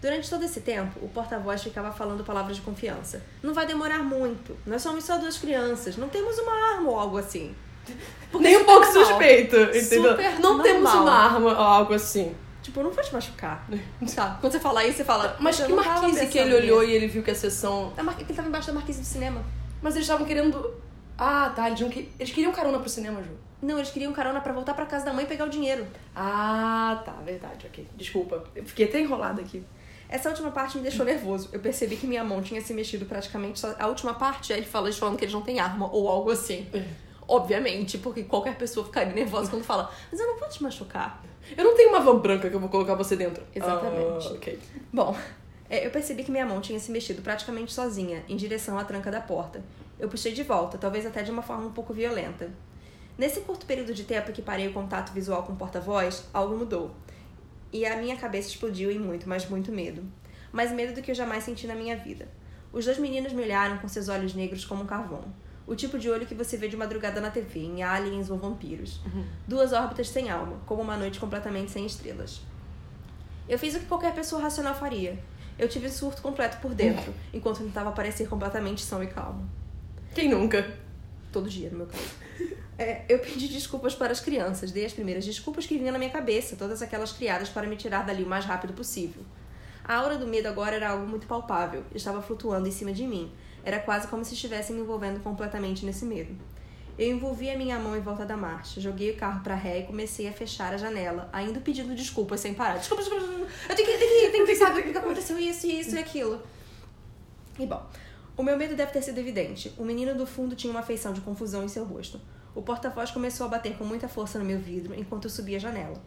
Durante 0.00 0.28
todo 0.28 0.44
esse 0.44 0.60
tempo, 0.60 0.98
o 1.02 1.08
porta-voz 1.08 1.62
ficava 1.62 1.90
falando 1.90 2.22
palavras 2.22 2.56
de 2.56 2.62
confiança. 2.62 3.22
Não 3.42 3.54
vai 3.54 3.66
demorar 3.66 4.00
muito. 4.02 4.56
Nós 4.66 4.82
somos 4.82 5.04
só 5.04 5.16
duas 5.18 5.38
crianças. 5.38 5.96
Não 5.96 6.08
temos 6.08 6.38
uma 6.38 6.52
arma 6.74 6.90
ou 6.90 6.98
algo 7.00 7.16
assim. 7.18 7.54
Porque 8.30 8.46
Nem 8.46 8.56
um 8.56 8.60
super 8.60 8.72
pouco 8.72 8.86
normal. 8.86 9.04
suspeito, 9.06 9.56
entendeu? 9.56 10.10
Super 10.10 10.32
não 10.40 10.40
normal. 10.56 10.62
temos 10.62 10.94
uma 10.94 11.12
arma 11.12 11.50
ou 11.50 11.56
algo 11.56 11.94
assim. 11.94 12.34
Tipo, 12.62 12.80
eu 12.80 12.84
não 12.84 12.90
vou 12.90 13.02
te 13.02 13.12
machucar. 13.14 13.66
Tá. 14.14 14.36
Quando 14.40 14.52
você 14.52 14.60
fala 14.60 14.84
isso, 14.84 14.98
você 14.98 15.04
fala. 15.04 15.36
Mas 15.40 15.60
que 15.60 15.72
marquise 15.72 16.26
que 16.26 16.38
ele 16.38 16.54
olhou 16.54 16.82
e 16.84 16.92
ele 16.92 17.06
viu 17.06 17.22
que 17.22 17.30
a 17.30 17.34
sessão. 17.34 17.92
A 17.96 18.02
mar... 18.02 18.16
Ele 18.20 18.32
tava 18.34 18.48
embaixo 18.48 18.66
da 18.66 18.72
marquise 18.74 19.00
do 19.00 19.06
cinema. 19.06 19.42
Mas 19.80 19.94
eles 19.94 20.06
estavam 20.06 20.26
querendo. 20.26 20.74
Ah, 21.16 21.52
tá. 21.54 21.68
Eles, 21.68 21.80
que- 21.92 22.10
eles 22.18 22.32
queriam 22.32 22.52
carona 22.52 22.78
pro 22.80 22.88
cinema, 22.88 23.22
Ju. 23.22 23.30
Não, 23.62 23.78
eles 23.78 23.90
queriam 23.90 24.12
carona 24.12 24.40
pra 24.40 24.52
voltar 24.52 24.74
pra 24.74 24.84
casa 24.84 25.04
da 25.04 25.12
mãe 25.12 25.24
e 25.24 25.28
pegar 25.28 25.44
o 25.46 25.48
dinheiro. 25.48 25.86
Ah, 26.14 27.00
tá. 27.04 27.12
Verdade, 27.24 27.66
ok. 27.66 27.86
Desculpa. 27.96 28.44
Eu 28.54 28.64
fiquei 28.64 28.86
até 28.86 29.00
enrolada 29.00 29.40
aqui. 29.40 29.62
Essa 30.08 30.28
última 30.28 30.50
parte 30.50 30.76
me 30.76 30.82
deixou 30.82 31.04
nervoso. 31.04 31.48
Eu 31.52 31.60
percebi 31.60 31.96
que 31.96 32.06
minha 32.06 32.22
mão 32.22 32.40
tinha 32.42 32.60
se 32.60 32.72
mexido 32.72 33.06
praticamente 33.06 33.58
só. 33.58 33.74
A 33.78 33.86
última 33.88 34.14
parte 34.14 34.52
é 34.52 34.56
ele 34.56 34.66
fala, 34.66 34.86
eles 34.86 34.98
falando 34.98 35.16
que 35.16 35.24
eles 35.24 35.34
não 35.34 35.42
têm 35.42 35.58
arma 35.58 35.90
ou 35.92 36.08
algo 36.08 36.30
assim. 36.30 36.66
Obviamente, 37.28 37.98
porque 37.98 38.22
qualquer 38.22 38.56
pessoa 38.56 38.86
ficaria 38.86 39.12
nervosa 39.12 39.50
quando 39.50 39.64
fala, 39.64 39.90
mas 40.10 40.20
eu 40.20 40.26
não 40.26 40.38
vou 40.38 40.48
te 40.48 40.62
machucar. 40.62 41.24
Eu 41.56 41.64
não 41.64 41.76
tenho 41.76 41.88
uma 41.90 42.00
van 42.00 42.18
branca 42.18 42.48
que 42.48 42.54
eu 42.54 42.60
vou 42.60 42.68
colocar 42.68 42.94
você 42.94 43.16
dentro. 43.16 43.44
Exatamente. 43.54 44.28
Ah, 44.28 44.32
ok. 44.32 44.58
Bom, 44.92 45.16
é, 45.68 45.84
eu 45.84 45.90
percebi 45.90 46.22
que 46.22 46.30
minha 46.30 46.46
mão 46.46 46.60
tinha 46.60 46.78
se 46.78 46.90
mexido 46.90 47.22
praticamente 47.22 47.72
sozinha, 47.72 48.24
em 48.28 48.36
direção 48.36 48.78
à 48.78 48.84
tranca 48.84 49.10
da 49.10 49.20
porta. 49.20 49.62
Eu 49.98 50.08
puxei 50.08 50.32
de 50.32 50.42
volta, 50.42 50.78
talvez 50.78 51.04
até 51.06 51.22
de 51.22 51.30
uma 51.30 51.42
forma 51.42 51.66
um 51.66 51.72
pouco 51.72 51.92
violenta. 51.92 52.50
Nesse 53.18 53.40
curto 53.40 53.64
período 53.64 53.94
de 53.94 54.04
tempo 54.04 54.30
que 54.30 54.42
parei 54.42 54.68
o 54.68 54.72
contato 54.72 55.12
visual 55.12 55.42
com 55.42 55.54
o 55.54 55.56
porta-voz, 55.56 56.24
algo 56.34 56.56
mudou. 56.56 56.90
E 57.72 57.84
a 57.84 57.96
minha 57.96 58.16
cabeça 58.16 58.48
explodiu 58.48 58.90
em 58.90 58.98
muito, 58.98 59.28
mas 59.28 59.48
muito 59.48 59.72
medo. 59.72 60.02
Mais 60.52 60.72
medo 60.72 60.94
do 60.94 61.02
que 61.02 61.10
eu 61.10 61.14
jamais 61.14 61.44
senti 61.44 61.66
na 61.66 61.74
minha 61.74 61.96
vida. 61.96 62.28
Os 62.72 62.84
dois 62.84 62.98
meninos 62.98 63.32
me 63.32 63.42
olharam 63.42 63.78
com 63.78 63.88
seus 63.88 64.08
olhos 64.08 64.34
negros 64.34 64.64
como 64.64 64.82
um 64.82 64.86
carvão. 64.86 65.24
O 65.66 65.74
tipo 65.74 65.98
de 65.98 66.08
olho 66.08 66.26
que 66.26 66.34
você 66.34 66.56
vê 66.56 66.68
de 66.68 66.76
madrugada 66.76 67.20
na 67.20 67.30
TV, 67.30 67.60
em 67.60 67.82
aliens 67.82 68.30
ou 68.30 68.38
vampiros. 68.38 69.00
Duas 69.48 69.72
órbitas 69.72 70.08
sem 70.08 70.30
alma, 70.30 70.60
como 70.64 70.82
uma 70.82 70.96
noite 70.96 71.18
completamente 71.18 71.70
sem 71.72 71.84
estrelas. 71.84 72.40
Eu 73.48 73.58
fiz 73.58 73.74
o 73.74 73.80
que 73.80 73.86
qualquer 73.86 74.14
pessoa 74.14 74.42
racional 74.42 74.74
faria. 74.74 75.18
Eu 75.58 75.68
tive 75.68 75.88
surto 75.88 76.20
completo 76.22 76.58
por 76.58 76.74
dentro, 76.74 77.14
enquanto 77.32 77.58
tentava 77.58 77.90
parecer 77.92 78.28
completamente 78.28 78.82
são 78.82 79.02
e 79.02 79.06
calmo. 79.06 79.48
Quem 80.14 80.28
nunca? 80.28 80.76
Todo 81.32 81.48
dia, 81.48 81.70
no 81.70 81.78
meu 81.78 81.86
caso. 81.86 82.04
É, 82.78 83.02
eu 83.08 83.18
pedi 83.18 83.48
desculpas 83.48 83.94
para 83.94 84.12
as 84.12 84.20
crianças, 84.20 84.70
dei 84.70 84.84
as 84.84 84.92
primeiras 84.92 85.24
desculpas 85.24 85.64
que 85.66 85.78
vinham 85.78 85.92
na 85.92 85.98
minha 85.98 86.10
cabeça, 86.10 86.56
todas 86.56 86.82
aquelas 86.82 87.10
criadas 87.10 87.48
para 87.48 87.66
me 87.66 87.76
tirar 87.76 88.04
dali 88.04 88.22
o 88.22 88.26
mais 88.26 88.44
rápido 88.44 88.74
possível. 88.74 89.22
A 89.82 89.94
aura 89.94 90.18
do 90.18 90.26
medo 90.26 90.46
agora 90.46 90.76
era 90.76 90.90
algo 90.90 91.06
muito 91.06 91.26
palpável, 91.26 91.84
estava 91.94 92.20
flutuando 92.20 92.68
em 92.68 92.72
cima 92.72 92.92
de 92.92 93.06
mim. 93.06 93.32
Era 93.64 93.78
quase 93.78 94.08
como 94.08 94.24
se 94.24 94.34
estivesse 94.34 94.72
me 94.72 94.80
envolvendo 94.80 95.22
completamente 95.22 95.86
nesse 95.86 96.04
medo. 96.04 96.36
Eu 96.98 97.08
envolvi 97.08 97.50
a 97.50 97.56
minha 97.56 97.78
mão 97.78 97.96
em 97.96 98.00
volta 98.00 98.26
da 98.26 98.36
marcha, 98.36 98.80
joguei 98.80 99.10
o 99.10 99.16
carro 99.16 99.42
para 99.42 99.54
ré 99.54 99.80
e 99.80 99.82
comecei 99.84 100.28
a 100.28 100.32
fechar 100.32 100.74
a 100.74 100.76
janela, 100.76 101.28
ainda 101.32 101.60
pedindo 101.60 101.94
desculpas 101.94 102.40
sem 102.40 102.52
parar. 102.52 102.78
Desculpa, 102.78 103.02
desculpa, 103.02 103.26
desculpa. 103.26 103.52
eu 103.68 103.76
tenho 103.76 103.88
que, 103.88 103.98
tenho 103.98 104.10
que, 104.10 104.30
tenho 104.32 104.46
que 104.46 104.52
pensar 104.52 104.82
que 104.82 104.96
aconteceu 104.96 105.38
isso, 105.38 105.66
isso 105.66 105.94
e 105.94 105.98
aquilo. 105.98 106.42
E 107.58 107.66
bom, 107.66 107.86
o 108.36 108.42
meu 108.42 108.56
medo 108.56 108.74
deve 108.74 108.92
ter 108.92 109.02
sido 109.02 109.18
evidente. 109.18 109.72
O 109.78 109.84
menino 109.84 110.14
do 110.14 110.26
fundo 110.26 110.54
tinha 110.54 110.70
uma 110.70 110.82
feição 110.82 111.12
de 111.12 111.20
confusão 111.20 111.64
em 111.64 111.68
seu 111.68 111.84
rosto. 111.84 112.20
O 112.56 112.62
porta-voz 112.62 113.10
começou 113.10 113.44
a 113.44 113.50
bater 113.50 113.76
com 113.76 113.84
muita 113.84 114.08
força 114.08 114.38
no 114.38 114.44
meu 114.44 114.58
vidro 114.58 114.94
enquanto 114.98 115.24
eu 115.24 115.30
subia 115.30 115.58
a 115.58 115.60
janela. 115.60 116.02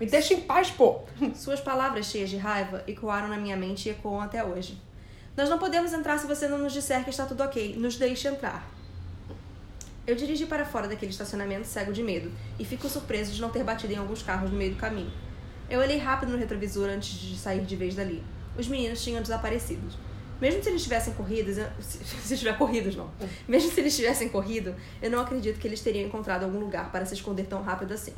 Me 0.00 0.06
deixa 0.06 0.32
em 0.32 0.40
paz, 0.40 0.70
pô. 0.70 1.02
Suas 1.36 1.60
palavras 1.60 2.06
cheias 2.06 2.30
de 2.30 2.38
raiva 2.38 2.82
ecoaram 2.86 3.28
na 3.28 3.36
minha 3.36 3.54
mente 3.54 3.86
e 3.86 3.92
ecoam 3.92 4.18
até 4.18 4.42
hoje. 4.42 4.80
Nós 5.36 5.50
não 5.50 5.58
podemos 5.58 5.92
entrar 5.92 6.16
se 6.16 6.26
você 6.26 6.48
não 6.48 6.56
nos 6.56 6.72
disser 6.72 7.04
que 7.04 7.10
está 7.10 7.26
tudo 7.26 7.42
ok. 7.42 7.76
Nos 7.76 7.96
deixe 7.96 8.28
entrar. 8.28 8.66
Eu 10.06 10.16
dirigi 10.16 10.46
para 10.46 10.64
fora 10.64 10.88
daquele 10.88 11.10
estacionamento 11.10 11.66
cego 11.66 11.92
de 11.92 12.02
medo 12.02 12.32
e 12.58 12.64
fico 12.64 12.88
surpreso 12.88 13.32
de 13.32 13.40
não 13.42 13.50
ter 13.50 13.62
batido 13.62 13.92
em 13.92 13.96
alguns 13.96 14.22
carros 14.22 14.50
no 14.50 14.56
meio 14.56 14.72
do 14.72 14.80
caminho. 14.80 15.12
Eu 15.68 15.80
olhei 15.80 15.98
rápido 15.98 16.32
no 16.32 16.38
retrovisor 16.38 16.88
antes 16.88 17.10
de 17.10 17.36
sair 17.36 17.60
de 17.66 17.76
vez 17.76 17.94
dali. 17.94 18.24
Os 18.56 18.66
meninos 18.66 19.04
tinham 19.04 19.20
desaparecido. 19.20 19.86
Mesmo 20.40 20.62
se 20.62 20.70
eles 20.70 20.82
tivessem 20.82 21.12
corrido, 21.14 21.52
se, 21.52 22.04
se 22.04 22.36
tiver 22.36 22.56
corridos 22.56 22.96
não. 22.96 23.10
Mesmo 23.46 23.70
se 23.70 23.80
eles 23.80 23.94
tivessem 23.94 24.28
corrido, 24.28 24.74
eu 25.02 25.10
não 25.10 25.20
acredito 25.20 25.58
que 25.58 25.68
eles 25.68 25.80
teriam 25.80 26.06
encontrado 26.06 26.44
algum 26.44 26.58
lugar 26.58 26.90
para 26.90 27.04
se 27.04 27.14
esconder 27.14 27.46
tão 27.46 27.62
rápido 27.62 27.92
assim. 27.92 28.14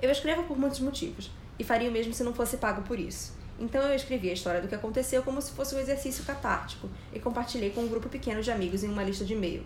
Eu 0.00 0.10
escrevo 0.10 0.44
por 0.44 0.58
muitos 0.58 0.80
motivos, 0.80 1.30
e 1.58 1.64
faria 1.64 1.88
o 1.88 1.92
mesmo 1.92 2.14
se 2.14 2.22
não 2.22 2.32
fosse 2.32 2.56
pago 2.56 2.82
por 2.82 2.98
isso. 2.98 3.36
Então 3.58 3.82
eu 3.82 3.94
escrevi 3.94 4.30
a 4.30 4.32
história 4.32 4.60
do 4.60 4.68
que 4.68 4.74
aconteceu 4.74 5.22
como 5.22 5.42
se 5.42 5.50
fosse 5.52 5.74
um 5.74 5.78
exercício 5.78 6.24
catártico 6.24 6.88
e 7.12 7.18
compartilhei 7.18 7.70
com 7.70 7.80
um 7.80 7.88
grupo 7.88 8.08
pequeno 8.08 8.40
de 8.40 8.50
amigos 8.50 8.84
em 8.84 8.88
uma 8.88 9.02
lista 9.02 9.24
de 9.24 9.34
e-mail. 9.34 9.64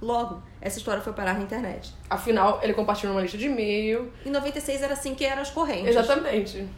Logo, 0.00 0.42
essa 0.60 0.78
história 0.78 1.00
foi 1.02 1.12
parar 1.12 1.34
na 1.34 1.42
internet. 1.42 1.92
Afinal, 2.10 2.60
ele 2.62 2.74
compartilhou 2.74 3.14
uma 3.14 3.22
lista 3.22 3.38
de 3.38 3.46
e-mail. 3.46 4.12
Em 4.24 4.30
96 4.30 4.82
era 4.82 4.94
assim 4.94 5.14
que 5.14 5.24
eram 5.24 5.42
as 5.42 5.50
correntes. 5.50 5.88
Exatamente. 5.88 6.68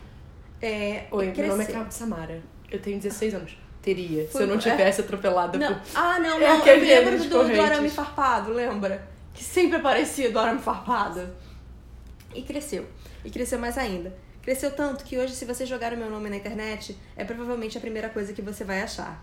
É, 0.60 1.06
Oi, 1.10 1.32
meu 1.36 1.48
nome 1.48 1.64
é 1.64 1.90
Samara. 1.90 2.42
Eu 2.70 2.80
tenho 2.80 2.98
16 2.98 3.34
anos. 3.34 3.63
Teria, 3.84 4.26
Foi- 4.28 4.38
se 4.38 4.42
eu 4.42 4.46
não 4.46 4.54
é. 4.54 4.58
tivesse 4.58 5.02
atropelada 5.02 5.58
Não. 5.58 5.74
por... 5.74 5.82
Ah, 5.94 6.18
não, 6.18 6.36
É 6.36 6.40
não. 6.40 6.46
eu 6.48 6.56
aquele 6.56 6.80
me 6.80 6.86
lembro 6.86 7.18
do, 7.18 7.24
do 7.28 7.36
correntes. 7.36 7.60
arame 7.60 7.90
farpado, 7.90 8.52
lembra? 8.54 9.06
Que 9.34 9.44
sempre 9.44 9.76
aparecia 9.76 10.30
do 10.30 10.38
arame 10.38 10.60
farpado. 10.62 11.28
E 12.34 12.40
cresceu. 12.42 12.86
E 13.24 13.30
cresceu 13.30 13.58
mais 13.58 13.76
ainda. 13.76 14.16
Cresceu 14.40 14.70
tanto 14.70 15.04
que 15.04 15.18
hoje, 15.18 15.34
se 15.34 15.44
você 15.44 15.66
jogar 15.66 15.92
o 15.92 15.96
meu 15.98 16.10
nome 16.10 16.30
na 16.30 16.36
internet, 16.36 16.96
é 17.16 17.24
provavelmente 17.24 17.76
a 17.76 17.80
primeira 17.80 18.08
coisa 18.08 18.32
que 18.32 18.40
você 18.42 18.64
vai 18.64 18.80
achar. 18.80 19.22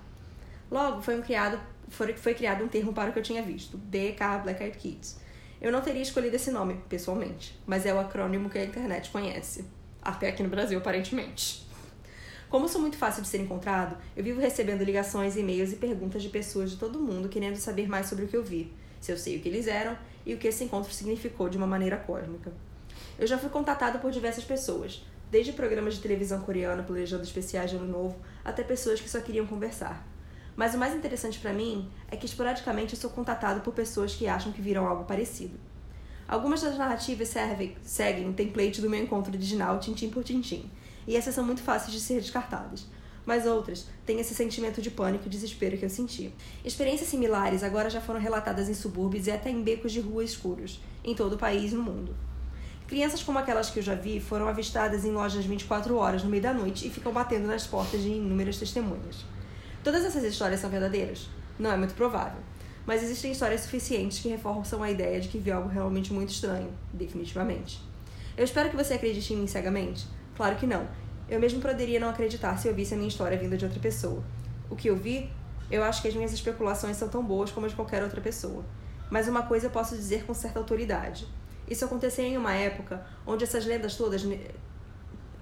Logo, 0.69 1.01
foi, 1.01 1.15
um 1.17 1.21
criado, 1.21 1.59
foi, 1.89 2.13
foi 2.13 2.33
criado 2.35 2.63
um 2.63 2.67
termo 2.67 2.93
para 2.93 3.09
o 3.09 3.13
que 3.13 3.19
eu 3.19 3.23
tinha 3.23 3.41
visto: 3.41 3.77
DK 3.77 4.41
Black 4.43 4.63
Eyed 4.63 4.77
Kids. 4.77 5.19
Eu 5.59 5.71
não 5.71 5.81
teria 5.81 6.01
escolhido 6.01 6.35
esse 6.35 6.49
nome, 6.51 6.81
pessoalmente, 6.89 7.59
mas 7.67 7.85
é 7.85 7.93
o 7.93 7.99
acrônimo 7.99 8.49
que 8.49 8.57
a 8.57 8.63
internet 8.63 9.09
conhece. 9.11 9.65
Até 10.01 10.29
aqui 10.29 10.41
no 10.41 10.49
Brasil, 10.49 10.77
aparentemente. 10.79 11.67
Como 12.51 12.67
sou 12.67 12.81
muito 12.81 12.97
fácil 12.97 13.21
de 13.21 13.29
ser 13.29 13.39
encontrado, 13.39 13.95
eu 14.13 14.21
vivo 14.21 14.41
recebendo 14.41 14.83
ligações, 14.83 15.37
e-mails 15.37 15.71
e 15.71 15.77
perguntas 15.77 16.21
de 16.21 16.27
pessoas 16.27 16.71
de 16.71 16.75
todo 16.75 16.99
mundo 16.99 17.29
querendo 17.29 17.55
saber 17.55 17.87
mais 17.87 18.07
sobre 18.07 18.25
o 18.25 18.27
que 18.27 18.35
eu 18.35 18.43
vi, 18.43 18.73
se 18.99 19.09
eu 19.09 19.17
sei 19.17 19.37
o 19.37 19.39
que 19.39 19.47
eles 19.47 19.67
eram 19.67 19.97
e 20.25 20.33
o 20.33 20.37
que 20.37 20.49
esse 20.49 20.65
encontro 20.65 20.91
significou 20.91 21.47
de 21.47 21.57
uma 21.57 21.65
maneira 21.65 21.95
cósmica. 21.95 22.51
Eu 23.17 23.25
já 23.25 23.37
fui 23.37 23.49
contatado 23.49 23.99
por 23.99 24.11
diversas 24.11 24.43
pessoas, 24.43 25.01
desde 25.31 25.53
programas 25.53 25.95
de 25.95 26.01
televisão 26.01 26.41
coreana 26.41 26.83
planejando 26.83 27.23
especiais 27.23 27.69
de 27.69 27.77
ano 27.77 27.87
novo, 27.87 28.19
até 28.43 28.63
pessoas 28.63 28.99
que 28.99 29.09
só 29.09 29.21
queriam 29.21 29.47
conversar. 29.47 30.05
Mas 30.53 30.75
o 30.75 30.77
mais 30.77 30.93
interessante 30.93 31.39
pra 31.39 31.53
mim 31.53 31.89
é 32.09 32.17
que 32.17 32.25
esporadicamente 32.25 32.95
eu 32.95 32.99
sou 32.99 33.11
contatado 33.11 33.61
por 33.61 33.73
pessoas 33.73 34.13
que 34.13 34.27
acham 34.27 34.51
que 34.51 34.61
viram 34.61 34.85
algo 34.85 35.05
parecido. 35.05 35.57
Algumas 36.27 36.61
das 36.61 36.77
narrativas 36.77 37.29
servem, 37.29 37.77
seguem 37.81 38.29
o 38.29 38.33
template 38.33 38.81
do 38.81 38.89
meu 38.89 39.01
encontro 39.01 39.33
original, 39.33 39.79
tintim 39.79 40.09
por 40.09 40.21
tintim, 40.21 40.69
e 41.07 41.15
essas 41.15 41.33
são 41.35 41.43
muito 41.43 41.61
fáceis 41.61 41.93
de 41.93 41.99
ser 41.99 42.21
descartadas. 42.21 42.85
mas 43.23 43.45
outras 43.45 43.87
têm 44.03 44.19
esse 44.19 44.33
sentimento 44.33 44.81
de 44.81 44.89
pânico 44.89 45.27
e 45.27 45.29
desespero 45.29 45.77
que 45.77 45.85
eu 45.85 45.89
senti. 45.89 46.33
Experiências 46.65 47.07
similares 47.07 47.61
agora 47.61 47.89
já 47.89 48.01
foram 48.01 48.19
relatadas 48.19 48.67
em 48.67 48.73
subúrbios 48.73 49.27
e 49.27 49.31
até 49.31 49.49
em 49.49 49.61
becos 49.61 49.91
de 49.91 49.99
rua 49.99 50.23
escuros, 50.23 50.81
em 51.03 51.13
todo 51.13 51.33
o 51.33 51.37
país 51.37 51.71
e 51.71 51.75
no 51.75 51.83
mundo. 51.83 52.15
Crianças 52.87 53.23
como 53.23 53.39
aquelas 53.39 53.69
que 53.69 53.79
eu 53.79 53.83
já 53.83 53.95
vi 53.95 54.19
foram 54.19 54.47
avistadas 54.47 55.05
em 55.05 55.11
lojas 55.11 55.45
24 55.45 55.95
horas 55.95 56.23
no 56.23 56.29
meio 56.29 56.43
da 56.43 56.53
noite 56.53 56.85
e 56.85 56.89
ficam 56.89 57.13
batendo 57.13 57.47
nas 57.47 57.65
portas 57.65 58.01
de 58.01 58.09
inúmeras 58.09 58.57
testemunhas. 58.57 59.23
Todas 59.83 60.03
essas 60.03 60.23
histórias 60.23 60.59
são 60.59 60.69
verdadeiras? 60.69 61.29
Não 61.57 61.71
é 61.71 61.77
muito 61.77 61.93
provável. 61.93 62.41
Mas 62.85 63.03
existem 63.03 63.31
histórias 63.31 63.61
suficientes 63.61 64.19
que 64.19 64.27
reforçam 64.27 64.83
a 64.83 64.91
ideia 64.91 65.21
de 65.21 65.27
que 65.27 65.37
vi 65.37 65.51
algo 65.51 65.69
realmente 65.69 66.11
muito 66.11 66.29
estranho, 66.29 66.73
definitivamente. 66.91 67.79
Eu 68.35 68.43
espero 68.43 68.69
que 68.69 68.75
você 68.75 68.95
acredite 68.95 69.33
em 69.33 69.37
mim 69.37 69.47
cegamente? 69.47 70.05
Claro 70.41 70.55
que 70.55 70.65
não. 70.65 70.87
Eu 71.29 71.39
mesmo 71.39 71.61
poderia 71.61 71.99
não 71.99 72.09
acreditar 72.09 72.57
se 72.57 72.67
eu 72.67 72.73
visse 72.73 72.95
a 72.95 72.97
minha 72.97 73.07
história 73.07 73.37
vinda 73.37 73.55
de 73.55 73.63
outra 73.63 73.79
pessoa. 73.79 74.23
O 74.71 74.75
que 74.75 74.89
eu 74.89 74.95
vi, 74.95 75.29
eu 75.69 75.83
acho 75.83 76.01
que 76.01 76.07
as 76.07 76.15
minhas 76.15 76.33
especulações 76.33 76.97
são 76.97 77.07
tão 77.07 77.23
boas 77.23 77.51
como 77.51 77.67
as 77.67 77.73
de 77.73 77.75
qualquer 77.75 78.01
outra 78.01 78.19
pessoa. 78.19 78.65
Mas 79.11 79.27
uma 79.27 79.43
coisa 79.43 79.67
eu 79.67 79.69
posso 79.69 79.95
dizer 79.95 80.25
com 80.25 80.33
certa 80.33 80.57
autoridade. 80.57 81.27
Isso 81.69 81.85
aconteceu 81.85 82.25
em 82.25 82.37
uma 82.37 82.55
época 82.55 83.05
onde 83.23 83.43
essas 83.43 83.67
lendas 83.67 83.95
todas 83.95 84.25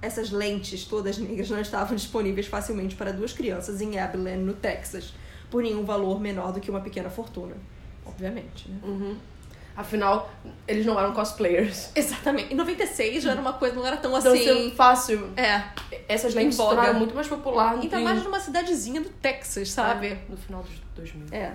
essas 0.01 0.31
lentes 0.31 0.83
todas 0.83 1.17
negras 1.17 1.49
não 1.49 1.61
estavam 1.61 1.95
disponíveis 1.95 2.47
facilmente 2.47 2.97
para 2.97 3.13
duas 3.13 3.31
crianças 3.31 3.79
em 3.79 3.97
Abilene, 3.99 4.43
no 4.43 4.53
Texas, 4.53 5.13
por 5.49 5.63
nenhum 5.63 5.85
valor 5.85 6.19
menor 6.19 6.51
do 6.51 6.59
que 6.59 6.69
uma 6.69 6.81
pequena 6.81 7.09
fortuna. 7.09 7.55
Obviamente, 8.05 8.69
né? 8.69 8.79
Uhum. 8.83 9.17
Afinal, 9.75 10.29
eles 10.67 10.85
não 10.85 10.99
eram 10.99 11.13
cosplayers. 11.13 11.89
Exatamente. 11.95 12.53
Em 12.53 12.55
96 12.57 13.23
já 13.23 13.31
era 13.31 13.39
uma 13.39 13.53
coisa, 13.53 13.75
não 13.75 13.85
era 13.87 13.95
tão 13.97 14.17
Então, 14.17 14.33
assim. 14.33 14.49
assim, 14.49 14.71
fácil. 14.75 15.29
É. 15.37 15.63
Essas 16.07 16.33
lentes 16.33 16.55
se 16.57 16.61
tornaram 16.61 16.99
muito 16.99 17.15
mais 17.15 17.27
popular 17.27 17.73
Ainda 17.79 17.99
em- 17.99 18.03
mais 18.03 18.21
numa 18.23 18.39
cidadezinha 18.39 18.99
do 18.99 19.09
Texas, 19.09 19.71
sabe? 19.71 20.17
No 20.27 20.35
final 20.35 20.61
dos 20.63 20.71
2000. 20.95 21.27
É. 21.31 21.53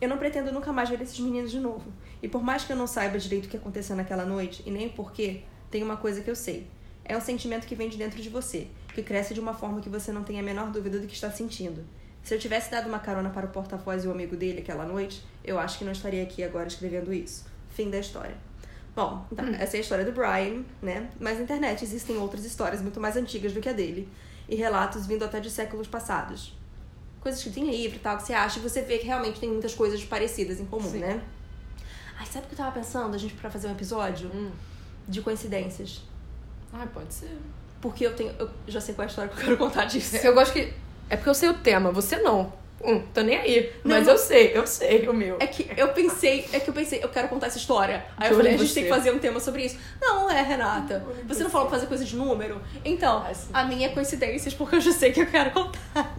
Eu 0.00 0.08
não 0.08 0.18
pretendo 0.18 0.50
nunca 0.50 0.72
mais 0.72 0.88
ver 0.88 1.00
esses 1.00 1.18
meninos 1.20 1.50
de 1.52 1.60
novo. 1.60 1.92
E 2.20 2.26
por 2.28 2.42
mais 2.42 2.64
que 2.64 2.72
eu 2.72 2.76
não 2.76 2.86
saiba 2.88 3.16
direito 3.18 3.46
o 3.46 3.48
que 3.48 3.56
aconteceu 3.56 3.94
naquela 3.94 4.24
noite, 4.24 4.62
e 4.66 4.70
nem 4.70 4.88
o 4.88 4.90
porquê, 4.90 5.42
tem 5.70 5.82
uma 5.82 5.96
coisa 5.96 6.20
que 6.20 6.28
eu 6.30 6.34
sei. 6.34 6.66
É 7.04 7.16
um 7.16 7.20
sentimento 7.20 7.66
que 7.66 7.74
vem 7.76 7.88
de 7.88 7.96
dentro 7.96 8.20
de 8.20 8.28
você, 8.28 8.66
que 8.94 9.02
cresce 9.02 9.32
de 9.34 9.40
uma 9.40 9.54
forma 9.54 9.80
que 9.80 9.88
você 9.88 10.10
não 10.10 10.24
tem 10.24 10.38
a 10.40 10.42
menor 10.42 10.70
dúvida 10.70 10.98
do 10.98 11.06
que 11.06 11.14
está 11.14 11.30
sentindo. 11.30 11.84
Se 12.22 12.34
eu 12.34 12.38
tivesse 12.38 12.70
dado 12.70 12.88
uma 12.88 12.98
carona 12.98 13.30
para 13.30 13.46
o 13.46 13.48
porta-voz 13.48 14.04
e 14.04 14.08
o 14.08 14.10
amigo 14.10 14.36
dele 14.36 14.60
aquela 14.60 14.84
noite, 14.84 15.24
eu 15.44 15.58
acho 15.58 15.78
que 15.78 15.84
não 15.84 15.92
estaria 15.92 16.22
aqui 16.22 16.42
agora 16.42 16.68
escrevendo 16.68 17.12
isso. 17.12 17.44
Fim 17.70 17.90
da 17.90 17.98
história. 17.98 18.36
Bom, 18.94 19.26
então, 19.32 19.46
essa 19.58 19.76
é 19.76 19.78
a 19.78 19.80
história 19.80 20.04
do 20.04 20.12
Brian, 20.12 20.62
né? 20.80 21.08
Mas 21.18 21.38
na 21.38 21.44
internet 21.44 21.82
existem 21.82 22.16
outras 22.18 22.44
histórias 22.44 22.82
muito 22.82 23.00
mais 23.00 23.16
antigas 23.16 23.52
do 23.52 23.60
que 23.60 23.68
a 23.68 23.72
dele, 23.72 24.08
e 24.48 24.54
relatos 24.54 25.06
vindo 25.06 25.24
até 25.24 25.40
de 25.40 25.50
séculos 25.50 25.88
passados 25.88 26.54
coisas 27.22 27.42
que 27.42 27.50
tem 27.50 27.70
livro 27.70 27.96
e 27.96 28.00
tal, 28.00 28.16
que 28.16 28.24
você 28.24 28.34
acha, 28.34 28.58
e 28.58 28.62
você 28.62 28.82
vê 28.82 28.98
que 28.98 29.06
realmente 29.06 29.38
tem 29.38 29.48
muitas 29.48 29.74
coisas 29.74 30.02
parecidas 30.04 30.60
em 30.60 30.66
comum, 30.66 30.90
Sim. 30.90 30.98
né? 30.98 31.22
Ai, 32.18 32.26
sabe 32.26 32.44
o 32.44 32.48
que 32.48 32.54
eu 32.54 32.58
tava 32.58 32.72
pensando, 32.72 33.14
a 33.14 33.18
gente, 33.18 33.34
pra 33.34 33.48
fazer 33.48 33.68
um 33.68 33.72
episódio? 33.72 34.28
Hum. 34.34 34.50
De 35.06 35.20
coincidências. 35.20 36.02
Ah, 36.72 36.86
pode 36.92 37.12
ser. 37.14 37.36
Porque 37.80 38.06
eu 38.06 38.14
tenho. 38.14 38.32
Eu 38.38 38.50
já 38.68 38.80
sei 38.80 38.94
qual 38.94 39.04
é 39.04 39.06
a 39.06 39.10
história 39.10 39.30
que 39.30 39.40
eu 39.40 39.44
quero 39.44 39.58
contar 39.58 39.84
disso. 39.86 40.16
Eu 40.16 40.34
gosto 40.34 40.52
que. 40.52 40.72
É 41.12 41.16
porque 41.16 41.28
eu 41.28 41.34
sei 41.34 41.50
o 41.50 41.54
tema, 41.54 41.92
você 41.92 42.16
não. 42.16 42.50
Hum, 42.82 43.02
tô 43.12 43.20
nem 43.20 43.36
aí. 43.36 43.70
Não, 43.84 43.94
Mas 43.96 44.06
não. 44.06 44.14
eu 44.14 44.18
sei, 44.18 44.56
eu 44.56 44.66
sei 44.66 45.06
o 45.06 45.12
meu. 45.12 45.36
É 45.40 45.46
que 45.46 45.70
eu 45.76 45.88
pensei, 45.88 46.48
é 46.54 46.58
que 46.58 46.70
eu 46.70 46.72
pensei, 46.72 47.04
eu 47.04 47.08
quero 47.10 47.28
contar 47.28 47.48
essa 47.48 47.58
história. 47.58 48.02
Aí 48.16 48.30
eu 48.30 48.36
falei, 48.36 48.54
a 48.54 48.56
gente 48.56 48.72
tem 48.72 48.84
você? 48.84 48.88
que 48.88 48.96
fazer 48.96 49.10
um 49.12 49.18
tema 49.18 49.38
sobre 49.38 49.66
isso. 49.66 49.76
Não, 50.00 50.30
é, 50.30 50.40
Renata. 50.40 51.04
Você 51.28 51.42
não 51.42 51.50
falou 51.50 51.68
pra 51.68 51.76
fazer 51.76 51.86
coisa 51.86 52.02
de 52.02 52.16
número? 52.16 52.62
Então, 52.82 53.26
Ah, 53.52 53.60
a 53.60 53.64
minha 53.64 53.88
é 53.88 53.90
coincidências, 53.90 54.54
porque 54.54 54.76
eu 54.76 54.80
já 54.80 54.90
sei 54.90 55.12
que 55.12 55.20
eu 55.20 55.26
quero 55.26 55.50
contar. 55.50 56.16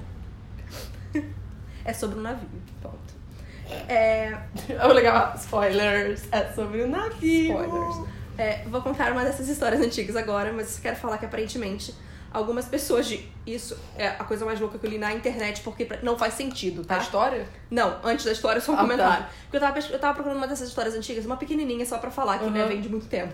É 1.84 1.92
sobre 1.92 2.20
um 2.20 2.22
navio. 2.22 2.48
Ponto. 2.80 2.96
É. 3.90 4.38
É 4.70 4.88
legal. 4.88 5.34
Spoilers. 5.36 6.22
É 6.32 6.54
sobre 6.54 6.84
o 6.84 6.88
navio. 6.88 7.52
Spoilers. 7.64 8.10
É, 8.38 8.64
vou 8.68 8.80
contar 8.84 9.12
uma 9.12 9.24
dessas 9.26 9.50
histórias 9.50 9.82
antigas 9.82 10.16
agora, 10.16 10.54
mas 10.54 10.78
quero 10.80 10.96
falar 10.96 11.18
que 11.18 11.26
aparentemente 11.26 11.96
algumas 12.34 12.66
pessoas 12.66 13.06
de. 13.06 13.32
Isso 13.46 13.78
é 13.98 14.08
a 14.08 14.24
coisa 14.24 14.46
mais 14.46 14.60
louca 14.60 14.78
que 14.80 14.86
eu 14.86 14.90
li 14.90 14.98
na 14.98 15.14
internet, 15.14 15.62
porque 15.62 15.88
não 16.02 16.18
faz 16.18 16.34
sentido, 16.34 16.82
A 16.82 16.86
tá? 16.86 16.98
história? 17.00 17.48
Não, 17.70 18.00
antes 18.04 18.26
da 18.26 18.32
história, 18.32 18.60
só 18.62 18.72
um 18.72 18.76
Ah, 18.76 18.78
tá. 18.80 18.84
comentário. 18.84 19.26
Porque 19.44 19.58
eu 19.58 19.62
tava, 19.62 19.80
eu 19.80 20.00
tava 20.00 20.14
procurando 20.16 20.38
uma 20.38 20.48
dessas 20.48 20.68
histórias 20.70 20.96
antigas, 20.96 21.26
uma 21.26 21.38
pequenininha 21.38 21.86
só 21.86 21.98
pra 21.98 22.10
falar, 22.10 22.40
que 22.40 22.46
né, 22.50 22.64
Uhum. 22.64 22.68
vem 22.70 22.82
de 22.82 22.90
muito 22.90 23.08
tempo. 23.08 23.34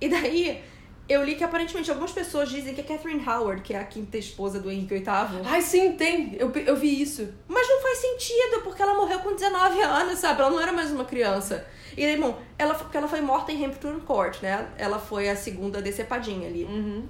E 0.00 0.08
daí, 0.08 0.62
eu 1.08 1.24
li 1.24 1.34
que 1.36 1.44
aparentemente 1.44 1.90
algumas 1.90 2.12
pessoas 2.12 2.48
dizem 2.50 2.74
que 2.74 2.80
a 2.80 2.84
Catherine 2.84 3.22
Howard, 3.26 3.62
que 3.62 3.72
é 3.74 3.78
a 3.80 3.84
quinta 3.84 4.16
esposa 4.18 4.58
do 4.60 4.70
Henrique 4.70 4.94
VIII, 4.94 5.06
Ai, 5.44 5.62
sim, 5.62 5.92
tem. 5.92 6.36
Eu, 6.38 6.50
eu 6.52 6.76
vi 6.76 7.00
isso. 7.00 7.28
mas 7.48 7.68
não 7.68 7.80
faz 7.82 7.98
sentido, 7.98 8.60
porque 8.62 8.82
ela 8.82 8.94
morreu 8.94 9.18
com 9.20 9.34
19 9.34 9.80
anos, 9.82 10.18
sabe? 10.18 10.40
Ela 10.40 10.50
não 10.50 10.60
era 10.60 10.72
mais 10.72 10.90
uma 10.90 11.04
criança. 11.04 11.66
E 11.96 12.04
daí, 12.04 12.18
bom, 12.18 12.38
ela, 12.58 12.74
porque 12.74 12.96
ela 12.96 13.06
foi 13.08 13.20
morta 13.20 13.52
em 13.52 13.64
Hampton 13.64 14.00
Court, 14.00 14.42
né? 14.42 14.68
Ela 14.76 14.98
foi 14.98 15.28
a 15.30 15.36
segunda 15.36 15.80
decepadinha 15.80 16.48
ali. 16.48 16.64
Uhum. 16.64 17.06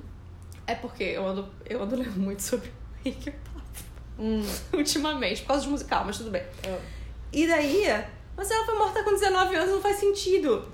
É 0.67 0.75
porque 0.75 1.05
eu 1.05 1.27
ando, 1.27 1.49
eu 1.67 1.83
ando 1.83 1.97
lendo 1.97 2.19
muito 2.19 2.43
sobre 2.43 2.69
o 2.69 2.73
VIII 3.05 3.35
Hum. 4.19 4.43
ultimamente, 4.73 5.43
por 5.43 5.49
causa 5.49 5.65
de 5.65 5.69
musical, 5.71 6.05
mas 6.05 6.19
tudo 6.19 6.31
bem. 6.31 6.43
É. 6.63 6.79
E 7.33 7.47
daí, 7.49 7.85
mas 8.37 8.51
ela 8.51 8.65
foi 8.65 8.79
morta 8.79 9.03
com 9.03 9.13
19 9.13 9.57
anos, 9.57 9.71
não 9.73 9.81
faz 9.81 9.97
sentido. 9.97 10.73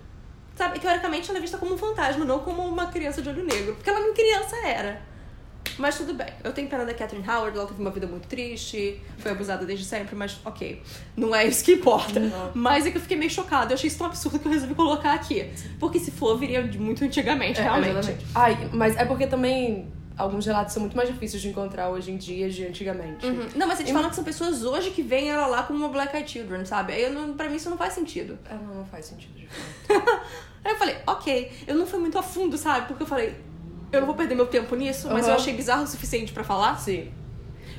Sabe, 0.54 0.78
teoricamente 0.78 1.30
ela 1.30 1.38
é 1.38 1.40
vista 1.40 1.56
como 1.56 1.74
um 1.74 1.78
fantasma, 1.78 2.24
não 2.24 2.40
como 2.40 2.62
uma 2.66 2.88
criança 2.88 3.22
de 3.22 3.30
olho 3.30 3.44
negro. 3.44 3.74
Porque 3.74 3.88
ela 3.88 4.00
nem 4.00 4.12
criança 4.12 4.56
era. 4.66 5.00
Mas 5.78 5.96
tudo 5.96 6.14
bem. 6.14 6.28
Eu 6.44 6.52
tenho 6.52 6.68
pena 6.68 6.84
da 6.84 6.92
Catherine 6.94 7.26
Howard, 7.28 7.56
ela 7.56 7.66
teve 7.66 7.80
uma 7.80 7.90
vida 7.90 8.06
muito 8.06 8.26
triste, 8.28 9.00
foi 9.18 9.30
abusada 9.32 9.64
desde 9.66 9.84
sempre, 9.84 10.14
mas 10.16 10.38
ok. 10.44 10.82
Não 11.16 11.34
é 11.34 11.46
isso 11.46 11.64
que 11.64 11.72
importa. 11.72 12.20
Não. 12.20 12.50
Mas 12.54 12.86
é 12.86 12.90
que 12.90 12.96
eu 12.96 13.00
fiquei 13.02 13.16
meio 13.16 13.30
chocada. 13.30 13.72
Eu 13.72 13.74
achei 13.76 13.88
isso 13.88 13.98
tão 13.98 14.06
absurdo 14.06 14.38
que 14.38 14.46
eu 14.48 14.52
resolvi 14.52 14.74
colocar 14.74 15.12
aqui. 15.14 15.50
Porque 15.78 15.98
se 15.98 16.10
for, 16.10 16.36
viria 16.38 16.62
de 16.62 16.78
muito 16.78 17.04
antigamente, 17.04 17.60
É, 17.60 17.64
realmente. 17.64 17.90
exatamente. 17.98 18.26
Ai, 18.34 18.70
mas 18.72 18.96
é 18.96 19.04
porque 19.04 19.26
também 19.26 19.88
alguns 20.16 20.44
relatos 20.44 20.74
são 20.74 20.82
muito 20.82 20.94
mais 20.94 21.08
difíceis 21.08 21.40
de 21.40 21.48
encontrar 21.48 21.88
hoje 21.88 22.10
em 22.12 22.16
dia 22.18 22.50
de 22.50 22.66
antigamente. 22.66 23.24
Uhum. 23.24 23.48
Não, 23.56 23.66
mas 23.66 23.78
eles 23.80 23.90
E- 23.90 23.94
falam 23.94 24.10
que 24.10 24.14
são 24.16 24.22
pessoas 24.24 24.62
hoje 24.62 24.90
que 24.90 25.02
veem 25.02 25.30
ela 25.30 25.46
lá 25.46 25.62
como 25.62 25.78
uma 25.78 25.88
Black 25.88 26.14
Eyed 26.14 26.30
Children, 26.30 26.64
sabe? 26.66 26.92
Aí 26.92 27.02
eu 27.04 27.12
não, 27.12 27.32
pra 27.34 27.48
mim 27.48 27.56
isso 27.56 27.70
não 27.70 27.78
faz 27.78 27.94
sentido. 27.94 28.38
É, 28.50 28.54
não, 28.54 28.74
não 28.74 28.84
faz 28.84 29.06
sentido 29.06 29.32
de 29.34 29.46
fato. 29.46 30.20
Aí 30.62 30.72
eu 30.72 30.76
falei, 30.76 30.96
ok, 31.06 31.50
eu 31.66 31.74
não 31.74 31.86
fui 31.86 31.98
muito 31.98 32.18
a 32.18 32.22
fundo, 32.22 32.58
sabe? 32.58 32.86
Porque 32.86 33.02
eu 33.02 33.06
falei, 33.06 33.34
eu 33.92 34.00
não 34.00 34.06
vou 34.06 34.14
perder 34.16 34.34
meu 34.34 34.46
tempo 34.46 34.74
nisso, 34.76 35.08
mas 35.10 35.24
Uhum. 35.26 35.30
eu 35.32 35.36
achei 35.36 35.52
bizarro 35.54 35.82
o 35.84 35.86
suficiente 35.86 36.32
pra 36.32 36.44
falar. 36.44 36.76
Sim. 36.76 37.10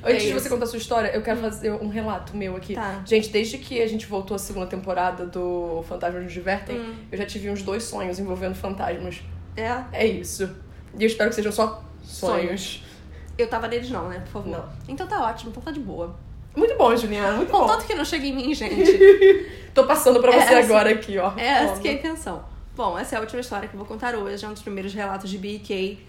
Antes 0.04 0.24
É 0.24 0.28
de 0.28 0.34
você 0.34 0.50
contar 0.50 0.64
a 0.64 0.68
sua 0.68 0.80
história, 0.80 1.10
eu 1.14 1.22
quero 1.22 1.40
fazer 1.40 1.72
um 1.74 1.88
relato 1.88 2.36
meu 2.36 2.56
aqui. 2.56 2.74
Tá. 2.74 3.02
Gente, 3.06 3.30
desde 3.30 3.60
que 3.60 3.80
a 3.82 3.88
gente 3.88 4.08
voltou 4.08 4.34
à 4.34 4.40
segunda 4.40 4.66
temporada 4.66 5.26
do 5.28 5.84
Fantasmas 5.88 6.24
nos 6.24 6.34
Divertem, 6.34 6.80
Hum. 6.80 6.96
eu 7.12 7.18
já 7.20 7.26
tive 7.26 7.50
uns 7.52 7.62
dois 7.62 7.84
sonhos 7.84 8.18
envolvendo 8.18 8.56
fantasmas. 8.56 9.22
É, 9.56 9.84
É 9.92 10.08
isso. 10.08 10.50
E 10.98 11.04
eu 11.04 11.08
espero 11.08 11.30
que 11.30 11.36
sejam 11.36 11.52
só 11.52 11.84
sonhos. 12.04 12.84
eu 13.38 13.48
tava 13.48 13.68
neles 13.68 13.90
não, 13.92 14.10
né? 14.10 14.20
Por 14.22 14.32
favor. 14.32 14.50
Não. 14.52 14.66
Então 14.88 15.06
tá 15.08 15.24
ótimo, 15.24 15.52
então 15.52 15.62
tá 15.62 15.72
de 15.72 15.80
boa. 15.80 16.16
Muito 16.56 16.76
bom, 16.78 16.94
Juliana, 16.96 17.38
muito 17.38 17.52
bom. 17.52 17.60
Contanto 17.62 17.86
que 17.86 17.94
não 17.94 18.04
chega 18.04 18.26
em 18.26 18.34
mim, 18.36 18.54
gente. 18.54 18.76
Tô 19.74 19.86
passando 19.86 20.20
pra 20.20 20.32
você 20.32 20.38
É 20.56 20.58
essa- 20.60 20.60
agora 20.74 20.90
aqui, 20.90 21.18
ó. 21.18 21.32
É 21.38 21.46
essa 21.46 21.80
que 21.80 21.88
é 21.88 21.92
a 21.92 21.94
intenção. 21.94 22.44
Bom, 22.76 22.98
essa 22.98 23.16
é 23.16 23.18
a 23.18 23.22
última 23.22 23.42
história 23.42 23.68
que 23.68 23.76
eu 23.76 23.78
vou 23.78 23.88
contar 23.88 24.16
hoje. 24.16 24.44
É 24.44 24.48
um 24.48 24.54
dos 24.54 24.62
primeiros 24.62 24.94
relatos 24.94 25.30
de 25.30 25.38
BK 25.38 26.00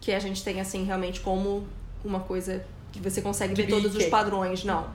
que 0.00 0.12
a 0.12 0.18
gente 0.18 0.42
tem, 0.42 0.60
assim, 0.60 0.84
realmente 0.84 1.20
como 1.20 1.66
uma 2.04 2.20
coisa 2.20 2.64
que 2.92 3.00
você 3.00 3.20
consegue 3.20 3.54
De 3.54 3.62
ver 3.62 3.68
todos 3.68 3.92
BK. 3.92 4.04
os 4.04 4.06
padrões. 4.06 4.64
Não. 4.64 4.88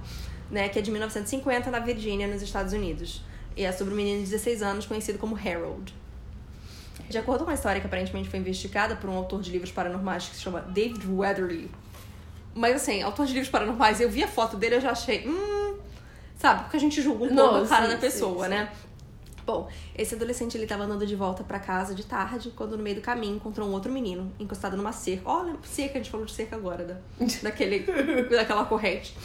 Né? 0.49 0.69
Que 0.69 0.79
é 0.79 0.81
de 0.81 0.91
1950, 0.91 1.69
na 1.69 1.79
Virgínia, 1.79 2.27
nos 2.27 2.41
Estados 2.41 2.73
Unidos. 2.73 3.21
E 3.55 3.63
é 3.63 3.71
sobre 3.71 3.93
um 3.93 3.97
menino 3.97 4.19
de 4.19 4.29
16 4.29 4.61
anos 4.61 4.85
conhecido 4.85 5.17
como 5.19 5.35
Harold. 5.35 5.93
De 7.09 7.17
acordo 7.17 7.45
com 7.45 7.51
a 7.51 7.53
história 7.53 7.79
que 7.79 7.87
aparentemente 7.87 8.29
foi 8.29 8.39
investigada 8.39 8.95
por 8.95 9.09
um 9.09 9.15
autor 9.15 9.41
de 9.41 9.51
livros 9.51 9.71
paranormais 9.71 10.27
que 10.27 10.35
se 10.35 10.41
chama 10.41 10.61
David 10.61 11.05
Weatherly. 11.07 11.69
Mas 12.53 12.77
assim, 12.77 13.01
autor 13.01 13.25
de 13.25 13.33
livros 13.33 13.49
paranormais, 13.49 13.99
eu 13.99 14.09
vi 14.09 14.23
a 14.23 14.27
foto 14.27 14.57
dele 14.57 14.75
eu 14.75 14.81
já 14.81 14.91
achei. 14.91 15.27
Hum. 15.27 15.77
Sabe? 16.37 16.63
Porque 16.63 16.77
a 16.77 16.79
gente 16.79 17.01
julga 17.01 17.25
um 17.25 17.35
pouco 17.35 17.55
a 17.55 17.67
cara 17.67 17.85
sim, 17.85 17.91
da 17.91 17.95
sim, 17.95 18.01
pessoa, 18.01 18.43
sim. 18.45 18.49
né? 18.49 18.71
Bom, 19.45 19.69
esse 19.95 20.15
adolescente 20.15 20.57
ele 20.57 20.65
tava 20.65 20.83
andando 20.85 21.05
de 21.05 21.15
volta 21.15 21.43
pra 21.43 21.59
casa 21.59 21.93
de 21.93 22.03
tarde, 22.03 22.51
quando 22.55 22.75
no 22.75 22.81
meio 22.81 22.95
do 22.95 23.01
caminho 23.01 23.35
encontrou 23.35 23.67
um 23.67 23.71
outro 23.73 23.91
menino 23.91 24.31
encostado 24.39 24.75
numa 24.75 24.91
cerca. 24.91 25.29
Olha, 25.29 25.55
cerca, 25.63 25.93
a 25.93 25.97
gente 25.97 26.09
falou 26.09 26.25
de 26.25 26.31
cerca 26.31 26.55
agora, 26.55 26.83
da, 26.83 26.97
daquele, 27.43 27.85
daquela 28.27 28.65
corrente. 28.65 29.15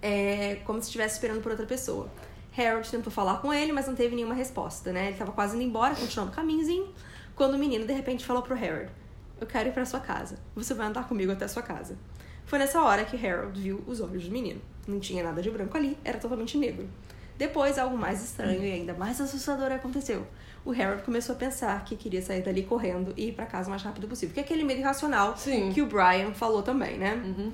É, 0.00 0.60
como 0.64 0.80
se 0.80 0.86
estivesse 0.86 1.14
esperando 1.14 1.42
por 1.42 1.50
outra 1.50 1.66
pessoa. 1.66 2.08
Harold 2.56 2.88
tentou 2.88 3.12
falar 3.12 3.40
com 3.40 3.52
ele, 3.52 3.72
mas 3.72 3.88
não 3.88 3.96
teve 3.96 4.14
nenhuma 4.14 4.34
resposta, 4.34 4.92
né? 4.92 5.08
Ele 5.08 5.16
tava 5.16 5.32
quase 5.32 5.56
indo 5.56 5.64
embora, 5.64 5.96
continuando 5.96 6.30
o 6.30 6.34
caminhozinho, 6.34 6.86
quando 7.34 7.54
o 7.54 7.58
menino 7.58 7.84
de 7.84 7.92
repente 7.92 8.24
falou 8.24 8.42
pro 8.42 8.54
Harold: 8.54 8.92
Eu 9.40 9.46
quero 9.46 9.70
ir 9.70 9.72
pra 9.72 9.84
sua 9.84 9.98
casa. 9.98 10.38
Você 10.54 10.72
vai 10.72 10.86
andar 10.86 11.08
comigo 11.08 11.32
até 11.32 11.46
a 11.46 11.48
sua 11.48 11.62
casa. 11.62 11.98
Foi 12.46 12.60
nessa 12.60 12.80
hora 12.80 13.04
que 13.04 13.26
Harold 13.26 13.60
viu 13.60 13.82
os 13.88 14.00
olhos 14.00 14.24
do 14.24 14.30
menino. 14.30 14.60
Não 14.86 15.00
tinha 15.00 15.24
nada 15.24 15.42
de 15.42 15.50
branco 15.50 15.76
ali, 15.76 15.98
era 16.04 16.18
totalmente 16.18 16.56
negro. 16.56 16.88
Depois, 17.36 17.78
algo 17.78 17.96
mais 17.96 18.22
estranho 18.22 18.64
e 18.64 18.72
ainda 18.72 18.94
mais 18.94 19.20
assustador 19.20 19.72
aconteceu. 19.72 20.26
O 20.64 20.70
Harold 20.70 21.02
começou 21.02 21.34
a 21.34 21.38
pensar 21.38 21.84
que 21.84 21.94
queria 21.96 22.22
sair 22.22 22.42
dali 22.42 22.62
correndo 22.62 23.12
e 23.16 23.28
ir 23.28 23.32
pra 23.32 23.44
casa 23.44 23.66
o 23.66 23.70
mais 23.70 23.82
rápido 23.82 24.08
possível. 24.08 24.32
Que 24.32 24.40
é 24.40 24.42
aquele 24.42 24.64
medo 24.64 24.80
irracional 24.80 25.36
Sim. 25.36 25.70
que 25.72 25.82
o 25.82 25.86
Brian 25.86 26.32
falou 26.32 26.62
também, 26.62 26.96
né? 26.96 27.14
Uhum. 27.14 27.52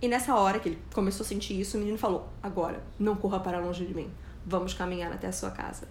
E 0.00 0.08
nessa 0.08 0.34
hora 0.34 0.58
que 0.58 0.70
ele 0.70 0.78
começou 0.92 1.24
a 1.24 1.26
sentir 1.26 1.60
isso, 1.60 1.76
o 1.76 1.80
menino 1.80 1.98
falou: 1.98 2.28
Agora, 2.42 2.82
não 2.98 3.14
corra 3.14 3.38
para 3.40 3.60
longe 3.60 3.84
de 3.84 3.94
mim. 3.94 4.10
Vamos 4.44 4.74
caminhar 4.74 5.12
até 5.12 5.26
a 5.26 5.32
sua 5.32 5.50
casa. 5.50 5.86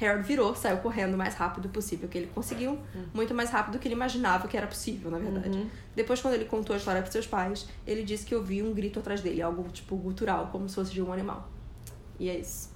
Harold 0.00 0.26
virou, 0.26 0.54
saiu 0.54 0.78
correndo 0.78 1.14
o 1.14 1.18
mais 1.18 1.34
rápido 1.34 1.68
possível 1.68 2.08
que 2.08 2.18
ele 2.18 2.26
conseguiu, 2.34 2.78
muito 3.14 3.34
mais 3.34 3.50
rápido 3.50 3.74
do 3.74 3.78
que 3.78 3.86
ele 3.86 3.94
imaginava 3.94 4.48
que 4.48 4.56
era 4.56 4.66
possível, 4.66 5.10
na 5.10 5.18
verdade. 5.18 5.56
Uhum. 5.56 5.68
Depois, 5.94 6.20
quando 6.20 6.34
ele 6.34 6.46
contou 6.46 6.74
a 6.74 6.76
história 6.76 7.00
para 7.00 7.10
seus 7.10 7.26
pais, 7.26 7.68
ele 7.86 8.02
disse 8.02 8.24
que 8.24 8.34
ouvia 8.34 8.64
um 8.64 8.72
grito 8.72 8.98
atrás 8.98 9.20
dele, 9.20 9.40
algo 9.40 9.62
tipo 9.70 9.94
gutural, 9.96 10.48
como 10.50 10.68
se 10.68 10.74
fosse 10.74 10.92
de 10.92 11.00
um 11.00 11.12
animal. 11.12 11.48
E 12.18 12.28
é 12.28 12.38
isso. 12.38 12.71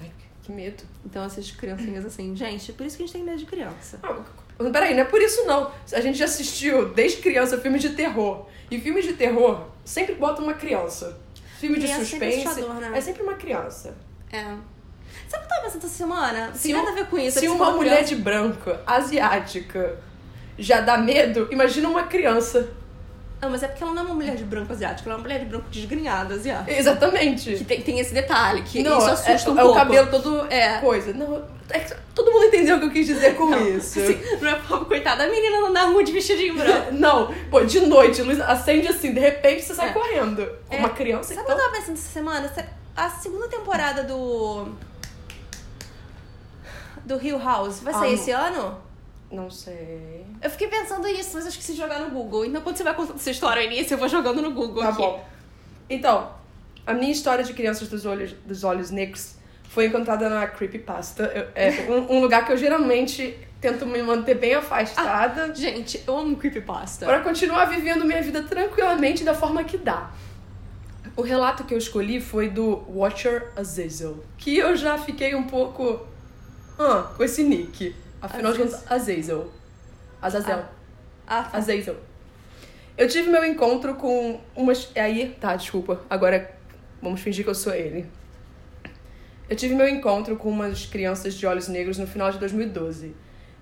Ai, 0.00 0.10
que 0.42 0.52
medo. 0.52 0.82
Então, 1.04 1.24
essas 1.24 1.50
criancinhas 1.50 2.04
assim, 2.04 2.34
gente, 2.36 2.72
por 2.72 2.86
isso 2.86 2.96
que 2.96 3.02
a 3.02 3.06
gente 3.06 3.14
tem 3.14 3.24
medo 3.24 3.38
de 3.38 3.46
criança. 3.46 3.98
Ah, 4.02 4.16
Peraí, 4.72 4.94
não 4.94 5.02
é 5.02 5.04
por 5.04 5.20
isso 5.20 5.44
não. 5.44 5.70
A 5.92 6.00
gente 6.00 6.16
já 6.18 6.24
assistiu 6.24 6.88
desde 6.94 7.18
criança 7.20 7.58
filmes 7.60 7.82
de 7.82 7.90
terror. 7.90 8.46
E 8.70 8.80
filmes 8.80 9.04
de 9.04 9.12
terror 9.12 9.66
sempre 9.84 10.14
botam 10.14 10.44
uma 10.44 10.54
criança. 10.54 11.18
Filme 11.60 11.78
de 11.78 11.84
Criança 11.84 12.02
é 12.02 12.04
sempre 12.04 12.30
suspense 12.32 12.48
assustador, 12.60 12.80
né? 12.80 12.98
é 12.98 13.00
sempre 13.00 13.22
uma 13.22 13.34
criança. 13.34 13.96
É. 14.32 14.42
Sabe 14.42 14.64
o 14.64 15.28
que 15.28 15.36
eu 15.36 15.48
tava 15.48 15.62
pensando 15.62 15.84
essa 15.84 15.88
semana? 15.88 16.54
Se 16.54 16.62
Tem 16.64 16.74
um- 16.74 16.78
nada 16.78 16.90
a 16.90 16.94
ver 16.94 17.06
com 17.08 17.18
isso. 17.18 17.38
é 17.38 17.40
Se 17.40 17.48
uma 17.48 17.70
mulher 17.72 17.96
criança- 18.04 18.14
de 18.14 18.22
branco, 18.22 18.70
asiática, 18.86 19.98
já 20.58 20.80
dá 20.80 20.98
medo, 20.98 21.48
imagina 21.50 21.88
uma 21.88 22.04
criança. 22.04 22.68
Ah, 23.40 23.50
mas 23.50 23.62
é 23.62 23.68
porque 23.68 23.82
ela 23.84 23.92
não 23.92 24.02
é 24.02 24.04
uma 24.06 24.14
mulher 24.14 24.34
de 24.34 24.44
branco 24.44 24.72
asiático, 24.72 25.06
ela 25.08 25.14
é 25.14 25.18
uma 25.18 25.22
mulher 25.22 25.40
de 25.40 25.44
branco 25.44 25.66
desgrenhada 25.70 26.34
asiática. 26.34 26.72
Exatamente. 26.72 27.54
Que 27.56 27.64
tem, 27.64 27.82
tem 27.82 27.98
esse 28.00 28.14
detalhe, 28.14 28.62
que 28.62 28.82
não, 28.82 28.96
isso 28.98 29.10
assusta 29.10 29.50
é, 29.50 29.52
um 29.52 29.58
é 29.58 29.62
pouco. 29.62 29.72
o 29.72 29.74
cabelo 29.74 30.10
todo 30.10 30.46
É. 30.50 30.78
coisa. 30.78 31.12
Não, 31.12 31.44
é 31.68 31.78
que 31.80 31.94
todo 32.14 32.32
mundo 32.32 32.46
entendeu 32.46 32.76
o 32.76 32.80
que 32.80 32.86
eu 32.86 32.90
quis 32.90 33.06
dizer 33.06 33.36
com 33.36 33.44
Não, 33.50 33.68
isso. 33.68 34.00
assim, 34.00 34.18
não 34.40 34.48
é 34.50 34.54
como, 34.66 34.86
coitada 34.86 35.24
da 35.26 35.30
menina 35.30 35.60
não 35.60 35.70
dá 35.70 35.86
muito 35.86 36.06
de 36.06 36.12
vestidinho 36.14 36.54
branco. 36.56 36.92
Não, 36.96 37.34
pô, 37.50 37.62
de 37.62 37.80
noite, 37.80 38.22
luz 38.22 38.40
acende 38.40 38.88
assim, 38.88 39.12
de 39.12 39.20
repente 39.20 39.62
você 39.64 39.74
sai 39.74 39.90
É. 39.90 39.92
correndo. 39.92 40.48
É. 40.70 40.78
uma 40.78 40.88
criança, 40.88 41.34
Sabe 41.34 41.40
o 41.42 41.44
que 41.44 41.52
então. 41.52 41.56
eu 41.58 41.70
tava 41.70 41.76
pensando 41.78 41.98
essa 41.98 42.08
semana? 42.12 42.48
Se- 42.48 42.64
A 42.96 43.10
segunda 43.10 43.48
temporada 43.48 44.02
do. 44.02 44.68
Do 47.04 47.22
Hill 47.22 47.38
House 47.38 47.80
vai 47.80 47.92
sair 47.92 48.10
Ah, 48.10 48.14
esse 48.14 48.30
ano? 48.30 48.78
Não 49.30 49.50
sei. 49.50 50.24
Eu 50.42 50.48
fiquei 50.50 50.68
pensando 50.68 51.06
isso, 51.08 51.30
mas 51.34 51.44
eu 51.44 51.50
esqueci 51.50 51.72
de 51.72 51.78
jogar 51.78 51.98
no 52.00 52.10
Google. 52.10 52.44
Então 52.44 52.62
quando 52.62 52.76
você 52.76 52.84
vai 52.84 52.94
contando 52.94 53.16
essa 53.16 53.30
história 53.30 53.62
ao 53.62 53.66
início, 53.66 53.94
eu 53.94 53.98
vou 53.98 54.08
jogando 54.08 54.40
no 54.40 54.52
Google 54.52 54.82
Tá 54.82 54.88
aqui. 54.90 54.98
bom. 54.98 55.24
Então, 55.90 56.30
a 56.86 56.92
minha 56.94 57.10
história 57.12 57.42
de 57.44 57.52
crianças 57.52 57.88
dos 57.88 58.06
olhos, 58.06 58.32
dos 58.44 58.62
olhos 58.64 58.90
negros 58.90 59.34
foi 59.68 59.86
encontrada 59.86 60.28
na 60.28 60.46
Creepypasta. 60.46 61.24
Eu- 61.24 61.48
É 61.54 61.70
um, 61.90 62.16
um 62.16 62.20
lugar 62.20 62.44
que 62.46 62.52
eu 62.52 62.56
geralmente 62.56 63.36
tento 63.60 63.84
me 63.86 64.00
manter 64.02 64.34
bem 64.34 64.54
afastada 64.54 65.52
Gente, 65.54 66.02
eu 66.06 66.16
amo 66.18 66.36
creepypasta. 66.36 67.04
para 67.06 67.20
continuar 67.20 67.64
vivendo 67.64 68.04
minha 68.04 68.22
vida 68.22 68.42
tranquilamente 68.42 69.24
da 69.24 69.34
forma 69.34 69.64
que 69.64 69.76
dá. 69.76 70.10
O 71.16 71.22
relato 71.22 71.64
que 71.64 71.72
eu 71.74 71.78
escolhi 71.78 72.20
foi 72.20 72.48
do 72.48 72.84
Watcher 72.88 73.50
Azazel, 73.56 74.22
que 74.38 74.56
eu 74.56 74.76
já 74.76 74.98
fiquei 74.98 75.34
um 75.34 75.44
pouco 75.44 76.06
ah, 76.78 77.10
com 77.16 77.24
esse 77.24 77.42
nick. 77.42 77.94
Afinal 78.20 78.52
de 78.52 78.58
contas, 78.58 78.90
Azazel. 78.90 79.52
Azazel. 80.20 80.64
Ah, 81.26 81.42
tá. 81.42 81.58
Azazel. 81.58 81.96
Eu 82.96 83.08
tive 83.08 83.28
meu 83.28 83.44
encontro 83.44 83.94
com 83.94 84.40
umas. 84.54 84.90
é 84.94 85.02
Aí, 85.02 85.36
tá, 85.40 85.54
desculpa. 85.54 86.00
Agora 86.08 86.50
vamos 87.02 87.20
fingir 87.20 87.44
que 87.44 87.50
eu 87.50 87.54
sou 87.54 87.74
ele. 87.74 88.06
Eu 89.48 89.54
tive 89.54 89.74
meu 89.74 89.88
encontro 89.88 90.36
com 90.36 90.48
umas 90.48 90.86
crianças 90.86 91.34
de 91.34 91.46
olhos 91.46 91.68
negros 91.68 91.98
no 91.98 92.06
final 92.06 92.32
de 92.32 92.38
2012. 92.38 93.14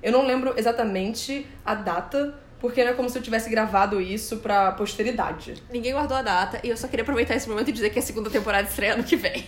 Eu 0.03 0.13
não 0.13 0.27
lembro 0.27 0.55
exatamente 0.57 1.47
a 1.65 1.75
data, 1.75 2.35
porque 2.61 2.83
não 2.85 2.93
é 2.93 2.95
como 2.95 3.11
se 3.11 3.19
eu 3.19 3.23
tivesse 3.23 3.51
gravado 3.51 4.01
isso 4.01 4.39
pra 4.39 4.73
posteridade. 4.73 5.63
Ninguém 5.71 5.93
guardou 5.93 6.17
a 6.17 6.23
data 6.23 6.61
e 6.63 6.69
eu 6.69 6.77
só 6.77 6.87
queria 6.89 7.03
aproveitar 7.03 7.35
esse 7.35 7.49
momento 7.49 7.69
e 7.69 7.73
dizer 7.73 7.91
que 7.91 7.99
a 7.99 8.03
segunda 8.03 8.31
temporada 8.31 8.69
estreia 8.69 8.95
ano 8.95 9.05
que 9.05 9.17
vem. 9.17 9.45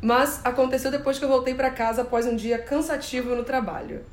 Mas 0.00 0.40
aconteceu 0.44 0.90
depois 0.90 1.18
que 1.18 1.24
eu 1.24 1.28
voltei 1.28 1.54
pra 1.54 1.70
casa 1.70 2.02
após 2.02 2.26
um 2.26 2.36
dia 2.36 2.58
cansativo 2.58 3.34
no 3.34 3.42
trabalho. 3.42 4.04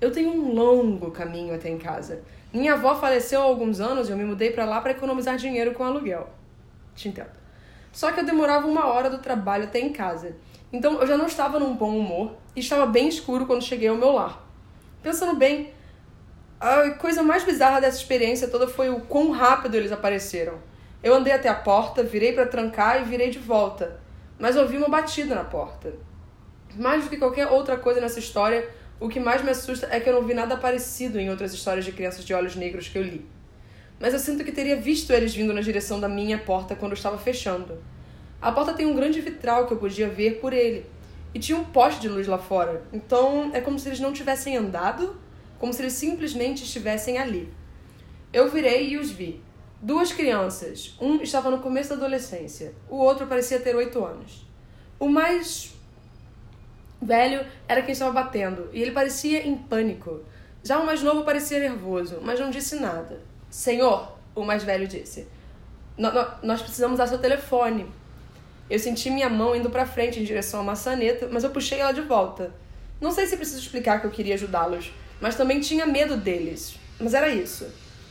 Eu 0.00 0.12
tenho 0.12 0.30
um 0.30 0.54
longo 0.54 1.10
caminho 1.10 1.54
até 1.54 1.68
em 1.68 1.78
casa. 1.78 2.22
Minha 2.52 2.74
avó 2.74 2.94
faleceu 2.94 3.40
há 3.40 3.44
alguns 3.44 3.80
anos 3.80 4.08
e 4.08 4.12
eu 4.12 4.16
me 4.16 4.24
mudei 4.24 4.50
pra 4.50 4.64
lá 4.64 4.80
pra 4.80 4.90
economizar 4.90 5.36
dinheiro 5.36 5.72
com 5.72 5.84
aluguel. 5.84 6.28
Te 6.94 7.08
entendo. 7.08 7.30
Só 7.92 8.12
que 8.12 8.20
eu 8.20 8.24
demorava 8.24 8.66
uma 8.66 8.86
hora 8.86 9.08
do 9.08 9.18
trabalho 9.18 9.64
até 9.64 9.78
em 9.78 9.92
casa. 9.92 10.36
Então 10.72 11.00
eu 11.00 11.06
já 11.06 11.16
não 11.16 11.26
estava 11.26 11.58
num 11.58 11.74
bom 11.74 11.96
humor 11.96 12.34
e 12.54 12.60
estava 12.60 12.84
bem 12.84 13.08
escuro 13.08 13.46
quando 13.46 13.62
cheguei 13.64 13.88
ao 13.88 13.96
meu 13.96 14.12
lar. 14.12 14.46
Pensando 15.02 15.34
bem, 15.34 15.72
a 16.60 16.90
coisa 16.90 17.22
mais 17.22 17.44
bizarra 17.44 17.80
dessa 17.80 17.96
experiência 17.98 18.48
toda 18.48 18.66
foi 18.66 18.90
o 18.90 19.00
quão 19.00 19.30
rápido 19.30 19.76
eles 19.76 19.92
apareceram. 19.92 20.58
Eu 21.02 21.14
andei 21.14 21.32
até 21.32 21.48
a 21.48 21.54
porta, 21.54 22.02
virei 22.02 22.32
pra 22.32 22.46
trancar 22.46 23.00
e 23.00 23.04
virei 23.04 23.30
de 23.30 23.38
volta, 23.38 24.00
mas 24.38 24.56
ouvi 24.56 24.76
uma 24.76 24.88
batida 24.88 25.34
na 25.34 25.44
porta. 25.44 25.94
Mais 26.74 27.04
do 27.04 27.10
que 27.10 27.16
qualquer 27.16 27.46
outra 27.46 27.76
coisa 27.76 28.00
nessa 28.00 28.18
história, 28.18 28.68
o 28.98 29.08
que 29.08 29.20
mais 29.20 29.42
me 29.42 29.50
assusta 29.50 29.88
é 29.90 30.00
que 30.00 30.08
eu 30.08 30.14
não 30.14 30.26
vi 30.26 30.32
nada 30.32 30.56
parecido 30.56 31.20
em 31.20 31.28
outras 31.28 31.52
histórias 31.52 31.84
de 31.84 31.92
crianças 31.92 32.24
de 32.24 32.32
olhos 32.32 32.56
negros 32.56 32.88
que 32.88 32.96
eu 32.96 33.02
li. 33.02 33.26
Mas 34.00 34.12
eu 34.12 34.18
sinto 34.18 34.44
que 34.44 34.52
teria 34.52 34.76
visto 34.76 35.12
eles 35.12 35.34
vindo 35.34 35.52
na 35.52 35.60
direção 35.60 36.00
da 36.00 36.08
minha 36.08 36.38
porta 36.38 36.74
quando 36.74 36.92
eu 36.92 36.96
estava 36.96 37.18
fechando. 37.18 37.78
A 38.40 38.52
porta 38.52 38.74
tem 38.74 38.86
um 38.86 38.94
grande 38.94 39.20
vitral 39.20 39.66
que 39.66 39.72
eu 39.72 39.78
podia 39.78 40.08
ver 40.08 40.40
por 40.40 40.52
ele. 40.52 40.86
E 41.34 41.38
tinha 41.38 41.58
um 41.58 41.64
poste 41.64 42.00
de 42.00 42.08
luz 42.08 42.26
lá 42.26 42.38
fora. 42.38 42.82
Então 42.92 43.50
é 43.52 43.60
como 43.60 43.78
se 43.78 43.88
eles 43.88 44.00
não 44.00 44.12
tivessem 44.12 44.56
andado, 44.56 45.18
como 45.58 45.72
se 45.72 45.82
eles 45.82 45.92
simplesmente 45.92 46.64
estivessem 46.64 47.18
ali. 47.18 47.52
Eu 48.32 48.50
virei 48.50 48.90
e 48.90 48.96
os 48.98 49.10
vi. 49.10 49.42
Duas 49.80 50.10
crianças. 50.12 50.96
Um 50.98 51.20
estava 51.20 51.50
no 51.50 51.58
começo 51.58 51.90
da 51.90 51.96
adolescência, 51.96 52.74
o 52.88 52.96
outro 52.96 53.26
parecia 53.26 53.60
ter 53.60 53.76
oito 53.76 54.02
anos. 54.02 54.46
O 54.98 55.08
mais 55.08 55.75
velho 57.00 57.44
era 57.68 57.82
quem 57.82 57.92
estava 57.92 58.12
batendo, 58.12 58.68
e 58.72 58.80
ele 58.82 58.90
parecia 58.92 59.46
em 59.46 59.56
pânico. 59.56 60.20
Já 60.62 60.78
o 60.78 60.86
mais 60.86 61.02
novo 61.02 61.24
parecia 61.24 61.58
nervoso, 61.60 62.18
mas 62.22 62.40
não 62.40 62.50
disse 62.50 62.76
nada. 62.76 63.20
Senhor, 63.50 64.16
o 64.34 64.42
mais 64.44 64.64
velho 64.64 64.86
disse, 64.88 65.26
"nó- 65.96 66.10
nó- 66.12 66.30
nós 66.42 66.60
precisamos 66.62 66.98
dar 66.98 67.06
seu 67.06 67.18
telefone. 67.18 67.86
Eu 68.68 68.78
senti 68.78 69.10
minha 69.10 69.28
mão 69.30 69.54
indo 69.54 69.70
pra 69.70 69.86
frente 69.86 70.18
em 70.18 70.24
direção 70.24 70.60
à 70.60 70.64
maçaneta, 70.64 71.28
mas 71.30 71.44
eu 71.44 71.50
puxei 71.50 71.78
ela 71.78 71.92
de 71.92 72.00
volta. 72.00 72.52
Não 73.00 73.12
sei 73.12 73.26
se 73.26 73.36
preciso 73.36 73.60
explicar 73.60 74.00
que 74.00 74.06
eu 74.06 74.10
queria 74.10 74.34
ajudá-los, 74.34 74.92
mas 75.20 75.36
também 75.36 75.60
tinha 75.60 75.86
medo 75.86 76.16
deles. 76.16 76.76
Mas 76.98 77.14
era 77.14 77.28
isso. 77.28 77.66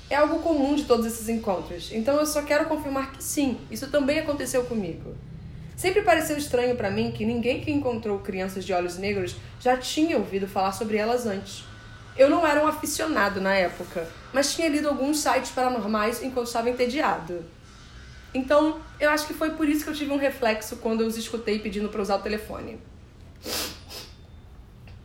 É 0.10 0.16
algo 0.16 0.40
comum 0.40 0.76
de 0.76 0.86
todos 0.86 1.06
esses 1.06 1.28
encontros, 1.28 1.92
então 1.92 2.16
eu 2.18 2.26
só 2.28 2.44
quero 2.44 2.66
confirmar 2.66 3.12
que 3.12 3.24
sim, 3.24 3.58
isso 3.72 3.90
também 3.90 4.20
aconteceu 4.20 4.64
comigo. 4.66 5.16
Sempre 5.76 6.04
pareceu 6.04 6.38
estranho 6.38 6.76
pra 6.76 6.90
mim 6.90 7.12
que 7.12 7.26
ninguém 7.26 7.60
que 7.60 7.72
encontrou 7.72 8.20
crianças 8.20 8.64
de 8.64 8.72
olhos 8.72 8.98
negros 8.98 9.36
já 9.60 9.76
tinha 9.76 10.18
ouvido 10.18 10.48
falar 10.48 10.72
sobre 10.72 10.98
elas 10.98 11.26
antes. 11.26 11.66
Eu 12.18 12.30
não 12.30 12.48
era 12.48 12.64
um 12.64 12.68
aficionado 12.68 13.42
na 13.42 13.54
época, 13.54 14.08
mas 14.32 14.54
tinha 14.54 14.70
lido 14.70 14.88
alguns 14.88 15.20
sites 15.20 15.52
paranormais 15.52 16.24
enquanto 16.24 16.48
estava 16.48 16.70
entediado. 16.70 17.44
Então, 18.34 18.80
eu 19.00 19.10
acho 19.10 19.28
que 19.28 19.34
foi 19.34 19.52
por 19.52 19.68
isso 19.68 19.84
que 19.84 19.90
eu 19.90 19.94
tive 19.94 20.12
um 20.12 20.18
reflexo 20.18 20.78
quando 20.78 21.02
eu 21.02 21.08
os 21.08 21.18
escutei 21.18 21.60
pedindo 21.60 21.90
para 21.90 22.02
usar 22.02 22.16
o 22.16 22.22
telefone. 22.22 22.80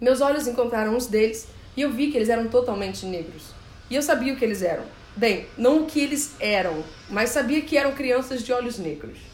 Meus 0.01 0.21
olhos 0.21 0.47
encontraram 0.47 0.97
uns 0.97 1.07
deles 1.07 1.49
e 1.77 1.83
eu 1.83 1.91
vi 1.91 2.11
que 2.11 2.17
eles 2.17 2.29
eram 2.29 2.49
totalmente 2.49 3.05
negros. 3.07 3.53
E 3.91 3.97
eu 3.97 4.03
sabia 4.03 4.33
o 4.33 4.37
que 4.37 4.45
eles 4.45 4.63
eram. 4.63 4.85
Bem, 5.17 5.47
não 5.59 5.83
o 5.83 5.87
que 5.87 6.01
eles 6.01 6.37
eram, 6.39 6.85
mas 7.09 7.31
sabia 7.31 7.61
que 7.61 7.77
eram 7.77 7.93
crianças 7.93 8.43
de 8.43 8.53
olhos 8.53 8.79
negros. 8.79 9.30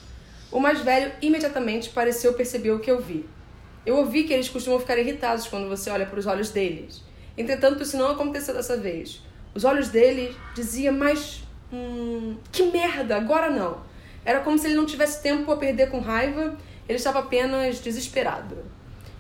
O 0.51 0.61
mais 0.61 0.81
velho 0.81 1.13
imediatamente 1.21 1.91
pareceu 1.91 2.35
perceber 2.35 2.71
o 2.71 2.79
que 2.79 2.91
eu 2.91 3.01
vi. 3.01 3.27
Eu 3.85 3.97
ouvi 3.97 4.25
que 4.25 4.33
eles 4.33 4.49
costumam 4.49 4.81
ficar 4.81 4.99
irritados 4.99 5.47
quando 5.47 5.69
você 5.69 5.91
olha 5.91 6.07
para 6.07 6.19
os 6.19 6.27
olhos 6.27 6.51
deles. 6.51 7.03
Entretanto, 7.37 7.83
isso 7.83 7.97
não 7.97 8.11
aconteceu 8.11 8.55
dessa 8.55 8.77
vez. 8.77 9.23
Os 9.55 9.65
olhos 9.65 9.89
dele 9.89 10.35
diziam 10.55 10.95
mais. 10.95 11.43
Hum, 11.73 12.37
que 12.51 12.65
merda, 12.65 13.17
agora 13.17 13.51
não. 13.51 13.79
Era 14.25 14.41
como 14.41 14.59
se 14.59 14.67
ele 14.67 14.75
não 14.75 14.87
tivesse 14.87 15.23
tempo 15.23 15.51
a 15.53 15.57
perder 15.57 15.91
com 15.91 16.01
raiva, 16.01 16.57
ele 16.89 16.99
estava 16.99 17.21
apenas 17.21 17.79
desesperado. 17.79 18.57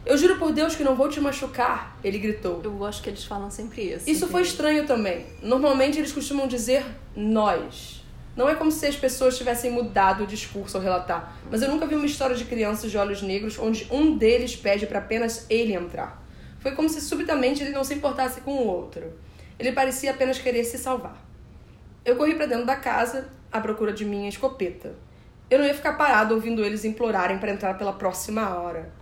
Eu 0.04 0.16
juro 0.16 0.36
por 0.36 0.52
Deus 0.52 0.76
que 0.76 0.84
não 0.84 0.94
vou 0.94 1.08
te 1.08 1.20
machucar, 1.20 1.98
ele 2.02 2.18
gritou. 2.18 2.60
Eu 2.62 2.72
gosto 2.72 3.02
que 3.02 3.10
eles 3.10 3.24
falam 3.24 3.50
sempre 3.50 3.82
isso. 3.92 4.08
Isso 4.08 4.28
foi 4.28 4.42
estranho 4.42 4.86
também. 4.86 5.26
Normalmente 5.42 5.98
eles 5.98 6.12
costumam 6.12 6.46
dizer 6.46 6.84
nós. 7.16 8.04
Não 8.36 8.48
é 8.50 8.54
como 8.54 8.70
se 8.70 8.84
as 8.84 8.94
pessoas 8.94 9.38
tivessem 9.38 9.70
mudado 9.70 10.24
o 10.24 10.26
discurso 10.26 10.76
ao 10.76 10.82
relatar, 10.82 11.34
mas 11.50 11.62
eu 11.62 11.70
nunca 11.70 11.86
vi 11.86 11.94
uma 11.94 12.04
história 12.04 12.36
de 12.36 12.44
crianças 12.44 12.90
de 12.90 12.98
olhos 12.98 13.22
negros 13.22 13.58
onde 13.58 13.88
um 13.90 14.18
deles 14.18 14.54
pede 14.54 14.86
para 14.86 14.98
apenas 14.98 15.46
ele 15.48 15.72
entrar. 15.72 16.22
Foi 16.60 16.72
como 16.72 16.88
se 16.88 17.00
subitamente 17.00 17.62
ele 17.62 17.70
não 17.70 17.82
se 17.82 17.94
importasse 17.94 18.42
com 18.42 18.50
o 18.50 18.66
outro. 18.66 19.10
Ele 19.58 19.72
parecia 19.72 20.10
apenas 20.10 20.38
querer 20.38 20.64
se 20.64 20.76
salvar. 20.76 21.16
Eu 22.04 22.16
corri 22.16 22.34
para 22.34 22.46
dentro 22.46 22.66
da 22.66 22.76
casa 22.76 23.28
à 23.50 23.58
procura 23.58 23.92
de 23.92 24.04
minha 24.04 24.28
escopeta. 24.28 24.94
Eu 25.48 25.58
não 25.58 25.66
ia 25.66 25.74
ficar 25.74 25.94
parado 25.94 26.34
ouvindo 26.34 26.62
eles 26.62 26.84
implorarem 26.84 27.38
pra 27.38 27.50
entrar 27.50 27.78
pela 27.78 27.94
próxima 27.94 28.58
hora. 28.58 28.92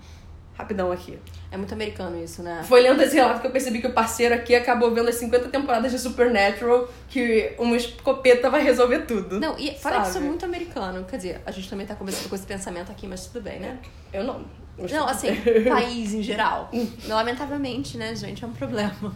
Rapidão 0.56 0.92
aqui. 0.92 1.18
É 1.50 1.56
muito 1.56 1.74
americano 1.74 2.22
isso, 2.22 2.42
né? 2.42 2.62
Foi 2.66 2.80
lendo 2.80 3.02
esse 3.02 3.14
relato 3.14 3.40
que 3.40 3.46
eu 3.46 3.50
percebi 3.50 3.80
que 3.80 3.88
o 3.88 3.92
parceiro 3.92 4.34
aqui 4.34 4.54
acabou 4.54 4.92
vendo 4.94 5.08
as 5.08 5.16
50 5.16 5.48
temporadas 5.48 5.90
de 5.90 5.98
Supernatural, 5.98 6.88
que 7.08 7.54
uma 7.58 7.76
escopeta 7.76 8.48
vai 8.48 8.62
resolver 8.62 9.00
tudo. 9.00 9.40
Não, 9.40 9.58
e 9.58 9.74
fora 9.74 10.00
que 10.00 10.08
isso 10.08 10.18
é 10.18 10.20
muito 10.20 10.44
americano. 10.44 11.04
Quer 11.04 11.16
dizer, 11.16 11.40
a 11.44 11.50
gente 11.50 11.68
também 11.68 11.86
tá 11.86 11.96
começando 11.96 12.28
com 12.28 12.36
esse 12.36 12.46
pensamento 12.46 12.92
aqui, 12.92 13.06
mas 13.06 13.26
tudo 13.26 13.42
bem, 13.42 13.58
né? 13.58 13.78
Eu 14.12 14.22
não. 14.22 14.44
Não, 14.78 15.08
assim, 15.08 15.28
país 15.68 16.14
em 16.14 16.22
geral. 16.22 16.70
Lamentavelmente, 17.06 17.96
né, 17.96 18.14
gente? 18.14 18.44
É 18.44 18.46
um 18.46 18.52
problema. 18.52 19.14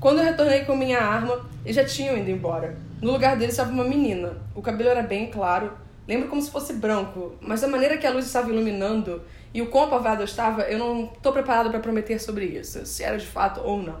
Quando 0.00 0.18
eu 0.18 0.24
retornei 0.24 0.64
com 0.64 0.74
minha 0.74 0.98
arma, 0.98 1.46
eles 1.64 1.76
já 1.76 1.84
tinham 1.84 2.16
ido 2.16 2.30
embora. 2.30 2.76
No 3.02 3.12
lugar 3.12 3.36
deles 3.36 3.52
estava 3.52 3.70
uma 3.70 3.84
menina. 3.84 4.38
O 4.54 4.62
cabelo 4.62 4.90
era 4.90 5.02
bem 5.02 5.30
claro, 5.30 5.72
lembro 6.08 6.28
como 6.28 6.40
se 6.40 6.50
fosse 6.50 6.72
branco, 6.72 7.36
mas 7.40 7.60
da 7.60 7.68
maneira 7.68 7.98
que 7.98 8.06
a 8.06 8.10
luz 8.10 8.26
estava 8.26 8.50
iluminando 8.50 9.22
e 9.52 9.60
o 9.60 9.66
quão 9.66 9.84
apavado 9.84 10.22
eu 10.22 10.24
estava, 10.24 10.62
eu 10.62 10.78
não 10.78 11.06
tô 11.06 11.32
preparado 11.32 11.70
para 11.70 11.80
prometer 11.80 12.20
sobre 12.20 12.44
isso, 12.44 12.86
se 12.86 13.02
era 13.02 13.18
de 13.18 13.26
fato 13.26 13.60
ou 13.60 13.82
não. 13.82 14.00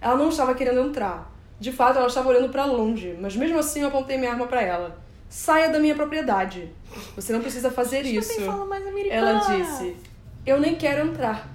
Ela 0.00 0.16
não 0.16 0.28
estava 0.28 0.54
querendo 0.54 0.80
entrar. 0.80 1.32
De 1.58 1.72
fato, 1.72 1.98
ela 1.98 2.06
estava 2.06 2.28
olhando 2.28 2.50
para 2.50 2.64
longe, 2.64 3.16
mas 3.20 3.36
mesmo 3.36 3.58
assim 3.58 3.80
eu 3.80 3.88
apontei 3.88 4.16
minha 4.16 4.30
arma 4.30 4.46
para 4.46 4.62
ela. 4.62 4.98
Saia 5.28 5.70
da 5.70 5.78
minha 5.78 5.94
propriedade. 5.94 6.70
Você 7.14 7.32
não 7.32 7.40
precisa 7.40 7.70
fazer 7.70 8.02
isso. 8.02 8.40
Mais. 8.66 9.10
Ela 9.10 9.38
disse: 9.40 9.96
Eu 10.44 10.60
nem 10.60 10.76
quero 10.76 11.08
entrar. 11.08 11.48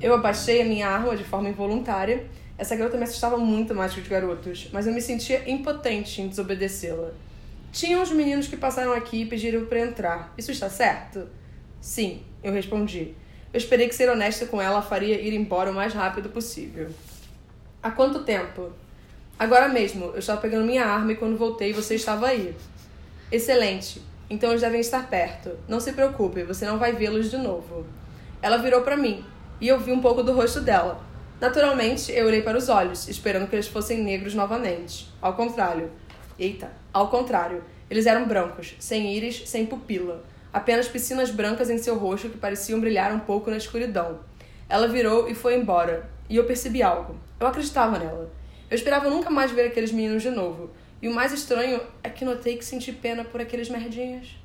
Eu 0.00 0.14
abaixei 0.14 0.62
a 0.62 0.64
minha 0.64 0.88
arma 0.88 1.16
de 1.16 1.24
forma 1.24 1.48
involuntária. 1.48 2.26
Essa 2.56 2.74
garota 2.76 2.96
me 2.96 3.04
assustava 3.04 3.36
muito 3.36 3.74
mais 3.74 3.92
que 3.92 4.00
os 4.00 4.08
garotos, 4.08 4.68
mas 4.72 4.86
eu 4.86 4.92
me 4.92 5.00
sentia 5.00 5.48
impotente 5.50 6.22
em 6.22 6.28
desobedecê-la. 6.28 7.10
Tinha 7.72 7.98
uns 7.98 8.10
meninos 8.10 8.46
que 8.46 8.56
passaram 8.56 8.92
aqui 8.92 9.22
e 9.22 9.26
pediram 9.26 9.64
para 9.66 9.80
entrar. 9.80 10.32
Isso 10.36 10.50
está 10.50 10.68
certo? 10.68 11.28
Sim, 11.80 12.22
eu 12.42 12.52
respondi. 12.52 13.14
Eu 13.52 13.58
esperei 13.58 13.88
que 13.88 13.94
ser 13.94 14.08
honesta 14.08 14.46
com 14.46 14.60
ela 14.60 14.80
faria 14.80 15.20
ir 15.20 15.34
embora 15.34 15.70
o 15.70 15.74
mais 15.74 15.92
rápido 15.92 16.30
possível. 16.30 16.88
Há 17.82 17.90
quanto 17.90 18.24
tempo? 18.24 18.70
Agora 19.38 19.68
mesmo, 19.68 20.06
eu 20.06 20.18
estava 20.18 20.40
pegando 20.40 20.64
minha 20.64 20.84
arma 20.84 21.12
e 21.12 21.16
quando 21.16 21.36
voltei 21.36 21.72
você 21.72 21.94
estava 21.94 22.28
aí. 22.28 22.54
Excelente. 23.30 24.00
Então 24.30 24.50
eles 24.50 24.62
devem 24.62 24.80
estar 24.80 25.08
perto. 25.08 25.58
Não 25.68 25.80
se 25.80 25.92
preocupe, 25.92 26.42
você 26.44 26.64
não 26.64 26.78
vai 26.78 26.92
vê-los 26.92 27.30
de 27.30 27.36
novo. 27.36 27.84
Ela 28.40 28.56
virou 28.56 28.82
para 28.82 28.96
mim 28.96 29.24
e 29.60 29.68
eu 29.68 29.78
vi 29.78 29.92
um 29.92 30.00
pouco 30.00 30.22
do 30.22 30.32
rosto 30.32 30.60
dela. 30.60 31.04
Naturalmente, 31.40 32.12
eu 32.12 32.26
olhei 32.26 32.40
para 32.40 32.56
os 32.56 32.68
olhos, 32.68 33.08
esperando 33.08 33.48
que 33.48 33.56
eles 33.56 33.66
fossem 33.66 34.02
negros 34.02 34.32
novamente. 34.32 35.10
Ao 35.20 35.34
contrário. 35.34 35.90
Eita, 36.38 36.70
ao 36.92 37.08
contrário. 37.08 37.64
Eles 37.90 38.06
eram 38.06 38.26
brancos, 38.26 38.74
sem 38.78 39.14
íris, 39.14 39.42
sem 39.46 39.66
pupila. 39.66 40.24
Apenas 40.52 40.86
piscinas 40.88 41.30
brancas 41.30 41.70
em 41.70 41.78
seu 41.78 41.96
rosto 41.96 42.28
que 42.28 42.36
pareciam 42.36 42.80
brilhar 42.80 43.12
um 43.12 43.20
pouco 43.20 43.50
na 43.50 43.56
escuridão. 43.56 44.20
Ela 44.68 44.86
virou 44.88 45.28
e 45.28 45.34
foi 45.34 45.56
embora. 45.56 46.08
E 46.28 46.36
eu 46.36 46.44
percebi 46.44 46.82
algo. 46.82 47.16
Eu 47.40 47.46
acreditava 47.46 47.98
nela. 47.98 48.30
Eu 48.70 48.74
esperava 48.74 49.08
nunca 49.08 49.30
mais 49.30 49.50
ver 49.50 49.66
aqueles 49.66 49.92
meninos 49.92 50.22
de 50.22 50.30
novo. 50.30 50.70
E 51.00 51.08
o 51.08 51.14
mais 51.14 51.32
estranho 51.32 51.80
é 52.02 52.08
que 52.08 52.24
notei 52.24 52.56
que 52.56 52.64
senti 52.64 52.92
pena 52.92 53.24
por 53.24 53.40
aqueles 53.40 53.68
merdinhas. 53.68 54.36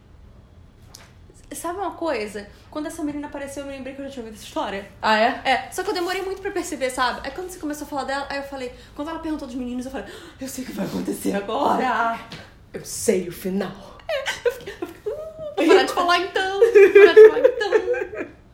Sabe 1.54 1.80
uma 1.80 1.92
coisa? 1.92 2.48
Quando 2.70 2.88
essa 2.88 3.04
menina 3.04 3.28
apareceu, 3.28 3.64
eu 3.64 3.68
me 3.68 3.74
lembrei 3.78 3.94
que 3.96 4.02
eu 4.02 4.06
já 4.06 4.12
tinha 4.12 4.24
ouvido 4.26 4.38
essa 4.38 4.46
história. 4.46 4.86
Ah, 5.02 5.18
é? 5.18 5.42
É, 5.46 5.72
só 5.72 5.82
que 5.82 5.90
eu 5.90 5.94
demorei 5.94 6.22
muito 6.22 6.42
pra 6.42 6.52
perceber, 6.52 6.90
sabe? 6.90 7.22
Aí 7.24 7.32
quando 7.32 7.50
você 7.50 7.58
começou 7.58 7.86
a 7.86 7.90
falar 7.90 8.04
dela, 8.04 8.28
aí 8.30 8.38
eu 8.38 8.44
falei, 8.44 8.72
quando 8.96 9.10
ela 9.10 9.20
perguntou 9.20 9.48
dos 9.48 9.56
meninos, 9.56 9.86
eu 9.86 9.92
falei, 9.92 10.08
"Ah, 10.10 10.34
eu 10.42 10.48
sei 10.48 10.64
o 10.64 10.68
que 10.68 10.74
vai 10.74 10.86
acontecer 10.86 11.34
agora. 11.34 12.20
Eu 12.74 12.84
sei 12.84 13.30
o 13.30 13.32
final. 13.32 13.97
Falar 15.98 16.20
então. 16.20 16.60
Vou 16.60 16.94
parar 16.94 17.14
de 17.14 17.28
falar 17.28 17.40
então. 17.40 17.72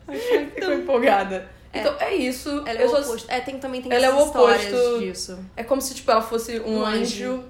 Parar 0.06 0.18
de 0.18 0.28
falar 0.28 0.42
então. 0.42 0.72
empolgada. 0.74 1.48
Então, 1.72 1.96
é 1.98 2.14
isso. 2.14 2.48
Ela 2.66 2.78
é 2.78 2.82
eu 2.82 2.86
o 2.86 2.90
só- 2.90 3.00
oposto. 3.00 3.30
É, 3.30 3.40
tem, 3.40 3.58
também 3.58 3.82
tem 3.82 3.92
Ela 3.92 4.06
é 4.06 4.10
o 4.10 4.18
oposto 4.22 4.98
disso. 5.00 5.38
É 5.56 5.64
como 5.64 5.80
se, 5.80 5.92
tipo, 5.94 6.10
ela 6.10 6.22
fosse 6.22 6.60
um, 6.60 6.78
Um 6.78 6.84
anjo, 6.84 7.32
anjo. 7.32 7.44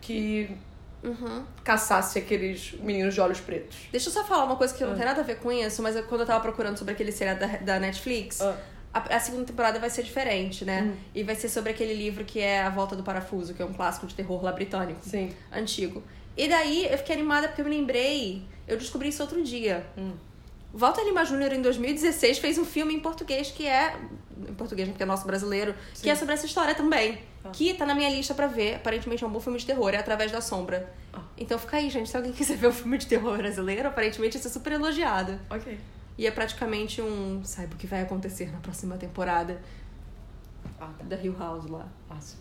que 0.00 0.50
Uhum. 1.02 1.44
caçasse 1.64 2.18
aqueles 2.18 2.72
meninos 2.80 3.14
de 3.14 3.20
olhos 3.20 3.40
pretos. 3.40 3.76
Deixa 3.90 4.08
eu 4.08 4.12
só 4.12 4.24
falar 4.24 4.44
uma 4.44 4.56
coisa 4.56 4.74
que 4.74 4.84
não 4.84 4.92
Ah. 4.92 4.96
tem 4.96 5.04
nada 5.04 5.20
a 5.20 5.24
ver 5.24 5.36
com 5.36 5.50
isso, 5.52 5.80
mas 5.82 5.94
é 5.96 6.02
quando 6.02 6.22
eu 6.22 6.26
tava 6.26 6.40
procurando 6.40 6.76
sobre 6.76 6.92
aquele 6.94 7.12
seriado 7.12 7.40
da, 7.40 7.46
da 7.58 7.78
Netflix, 7.80 8.40
Ah. 8.40 8.56
a, 8.94 9.16
a 9.16 9.20
segunda 9.20 9.44
temporada 9.44 9.78
vai 9.78 9.90
ser 9.90 10.02
diferente, 10.02 10.64
né? 10.64 10.82
Hum. 10.92 10.96
E 11.14 11.22
vai 11.22 11.34
ser 11.36 11.48
sobre 11.48 11.70
aquele 11.70 11.94
livro 11.94 12.24
que 12.24 12.40
é 12.40 12.62
A 12.62 12.70
Volta 12.70 12.94
do 12.96 13.02
Parafuso, 13.04 13.54
que 13.54 13.62
é 13.62 13.64
um 13.64 13.72
clássico 13.72 14.06
de 14.08 14.14
terror 14.14 14.42
lá 14.44 14.50
britânico. 14.52 15.00
Sim. 15.04 15.32
Antigo. 15.52 16.02
E 16.36 16.48
daí 16.48 16.86
eu 16.90 16.98
fiquei 16.98 17.14
animada 17.14 17.48
porque 17.48 17.60
eu 17.60 17.64
me 17.64 17.76
lembrei, 17.76 18.42
eu 18.66 18.76
descobri 18.76 19.08
isso 19.08 19.22
outro 19.22 19.42
dia. 19.42 19.84
Hum. 19.96 20.12
Walter 20.74 21.02
Lima 21.04 21.24
Jr., 21.24 21.52
em 21.52 21.60
2016, 21.62 22.38
fez 22.38 22.56
um 22.56 22.64
filme 22.64 22.94
em 22.94 23.00
português 23.00 23.50
que 23.50 23.66
é. 23.66 23.94
Em 24.48 24.54
português, 24.54 24.88
porque 24.88 25.02
é 25.02 25.06
nosso 25.06 25.26
brasileiro, 25.26 25.74
que 26.00 26.08
é 26.08 26.14
sobre 26.14 26.34
essa 26.34 26.46
história 26.46 26.74
também. 26.74 27.18
Ah. 27.44 27.50
Que 27.50 27.74
tá 27.74 27.84
na 27.84 27.94
minha 27.94 28.08
lista 28.08 28.32
pra 28.34 28.46
ver. 28.46 28.76
Aparentemente 28.76 29.22
é 29.22 29.26
um 29.26 29.30
bom 29.30 29.38
filme 29.40 29.58
de 29.58 29.66
terror, 29.66 29.90
é 29.92 29.98
Através 29.98 30.32
da 30.32 30.40
Sombra. 30.40 30.90
Ah. 31.12 31.20
Então 31.36 31.58
fica 31.58 31.76
aí, 31.76 31.90
gente. 31.90 32.08
Se 32.08 32.16
alguém 32.16 32.32
quiser 32.34 32.56
ver 32.56 32.68
um 32.68 32.72
filme 32.72 32.96
de 32.96 33.06
terror 33.06 33.36
brasileiro, 33.36 33.88
aparentemente 33.88 34.38
isso 34.38 34.48
é 34.48 34.50
super 34.50 34.72
elogiado. 34.72 35.38
Ok. 35.50 35.78
E 36.16 36.26
é 36.26 36.30
praticamente 36.30 37.02
um. 37.02 37.42
Saiba 37.44 37.74
o 37.74 37.76
que 37.76 37.86
vai 37.86 38.00
acontecer 38.00 38.50
na 38.50 38.58
próxima 38.58 38.96
temporada 38.96 39.60
Ah, 40.80 40.90
tá. 40.98 41.04
da 41.04 41.16
Hill 41.16 41.36
House 41.38 41.66
lá. 41.66 41.86
Fácil. 42.08 42.38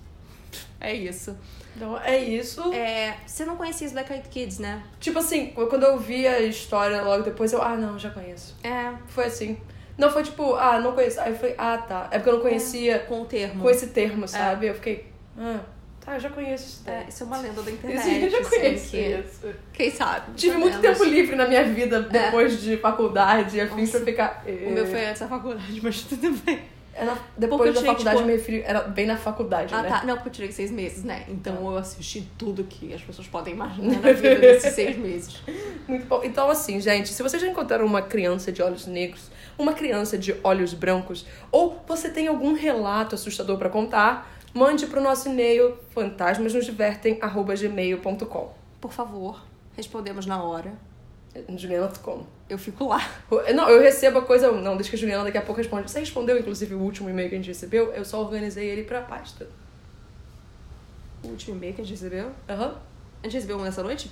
É 0.80 0.94
isso. 0.94 1.38
Então, 1.76 1.98
é 2.00 2.18
isso. 2.18 2.74
É, 2.74 3.16
você 3.26 3.46
não 3.46 3.56
conhecia 3.56 3.88
os 3.88 3.94
Black 3.94 4.12
Eyed 4.12 4.28
Kids, 4.30 4.60
né? 4.60 4.82
Tipo 5.00 5.20
assim, 5.20 5.48
quando 5.56 5.84
eu 5.84 5.98
vi 5.98 6.28
a 6.28 6.40
história 6.42 7.02
logo 7.02 7.24
depois, 7.24 7.54
eu, 7.54 7.62
ah, 7.62 7.76
não, 7.78 7.98
já 7.98 8.10
conheço. 8.10 8.56
É, 8.64 8.92
Foi 9.08 9.26
assim. 9.26 9.58
Não 9.98 10.10
foi 10.12 10.24
tipo, 10.24 10.56
ah, 10.56 10.80
não 10.80 10.94
conheço. 10.94 11.20
Aí 11.22 11.32
eu 11.32 11.38
falei, 11.38 11.56
ah, 11.58 11.78
tá. 11.78 12.08
É 12.12 12.18
porque 12.18 12.30
eu 12.30 12.34
não 12.36 12.42
conhecia 12.42 13.00
com 13.00 13.22
o 13.22 13.26
termo. 13.26 13.62
com 13.62 13.70
esse 13.70 13.88
termo, 13.88 14.28
sabe? 14.28 14.68
Eu 14.68 14.74
fiquei, 14.74 15.06
ah, 15.38 15.60
tá, 16.04 16.16
eu 16.16 16.20
já 16.20 16.30
conheço 16.30 16.66
isso. 16.66 16.84
É, 16.88 16.92
daí. 17.00 17.10
isso 17.10 17.24
é 17.24 17.26
uma 17.28 17.38
lenda 17.38 17.62
da 17.62 17.70
Isso, 17.72 17.76
internet. 17.88 18.24
eu 18.24 18.30
já 18.30 18.40
assim, 18.40 18.50
conheço 18.50 18.90
que- 18.92 18.98
isso. 18.98 19.56
Quem 19.74 19.92
sabe? 19.92 20.34
Tive 20.36 20.58
muito 20.58 20.76
Sabemos. 20.76 20.98
tempo 20.98 21.10
livre 21.10 21.36
na 21.36 21.48
minha 21.48 21.64
vida 21.64 22.02
depois 22.02 22.62
de 22.62 22.78
faculdade 22.78 23.58
e 23.58 23.62
afins 23.62 23.94
Nossa. 23.94 23.98
pra 24.00 24.06
ficar. 24.06 24.44
O 24.66 24.70
meu 24.72 24.86
foi 24.88 25.06
antes 25.06 25.22
da 25.22 25.28
faculdade, 25.28 25.80
mas 25.84 26.02
tudo 26.04 26.32
bem. 26.44 26.62
É 26.94 27.06
na- 27.06 27.16
Porque 27.16 27.30
depois 27.38 27.68
eu 27.68 27.74
da 27.74 27.80
tirei, 27.80 27.92
faculdade, 27.94 28.18
tipo- 28.18 28.30
eu 28.30 28.34
me 28.34 28.38
referi. 28.40 28.62
Era 28.64 28.82
bem 28.82 29.06
na 29.06 29.18
faculdade, 29.18 29.74
Ah, 29.74 29.82
né? 29.82 29.90
tá. 29.90 30.04
Não, 30.04 30.16
porque 30.16 30.30
eu 30.30 30.34
tirei 30.34 30.52
seis 30.52 30.70
meses, 30.72 31.04
né? 31.04 31.26
Então 31.30 31.56
eu 31.72 31.78
assisti 31.78 32.28
tudo 32.38 32.64
que 32.66 32.94
as 32.94 33.02
pessoas 33.02 33.28
podem 33.28 33.54
imaginar 33.54 34.00
na 34.02 34.12
vida 34.12 34.36
desses 34.36 34.74
seis 34.74 34.98
meses. 34.98 35.42
Muito 35.88 36.06
bom. 36.08 36.22
Então, 36.24 36.50
assim, 36.50 36.82
gente, 36.82 37.14
se 37.14 37.24
vocês 37.24 37.42
já 37.42 37.48
encontraram 37.48 37.86
uma 37.86 38.02
criança 38.02 38.52
de 38.52 38.62
olhos 38.62 38.86
negros, 38.88 39.32
uma 39.58 39.72
criança 39.74 40.18
de 40.18 40.36
olhos 40.44 40.74
brancos, 40.74 41.26
ou 41.52 41.82
você 41.88 42.10
tem 42.10 42.28
algum 42.28 42.54
relato 42.54 43.16
assustador 43.16 43.58
pra 43.58 43.70
contar, 43.70 44.30
mande 44.54 44.86
pro 44.86 45.00
nosso 45.02 45.30
e-mail 45.30 45.78
fantasmasnosdivertem.gmail.com 45.92 48.50
Por 48.80 48.92
favor, 48.92 49.42
respondemos 49.78 50.26
na 50.26 50.44
hora. 50.44 50.74
Juliana, 51.56 51.90
como? 52.02 52.28
Eu 52.50 52.58
fico 52.58 52.88
lá. 52.88 53.00
Não, 53.56 53.70
eu 53.70 53.82
recebo 53.82 54.20
a 54.20 54.22
coisa. 54.22 54.52
Não, 54.52 54.76
deixa 54.76 54.90
que 54.90 54.96
a 54.98 55.00
Juliana 55.00 55.24
daqui 55.24 55.38
a 55.38 55.42
pouco 55.42 55.60
responde. 55.60 55.90
Você 55.90 56.00
respondeu, 56.00 56.38
inclusive, 56.38 56.76
o 56.76 56.80
último 56.80 57.10
e-mail 57.10 57.30
que 57.30 57.36
a 57.36 57.38
gente 57.38 57.48
recebeu? 57.48 57.94
Eu 57.94 58.04
só 58.04 58.20
organizei 58.20 58.70
ele 58.70 58.84
pra 58.84 59.02
pasta. 59.02 59.48
O 61.24 61.30
último 61.30 61.56
e-mail 61.56 61.74
que 61.74 61.82
a 61.82 61.86
gente 61.86 61.94
recebeu. 61.94 62.32
Aham. 62.50 62.76
A 63.22 63.28
gente 63.28 63.36
recebeu 63.36 63.58
um 63.58 63.64
nessa 63.64 63.82
noite? 63.82 64.12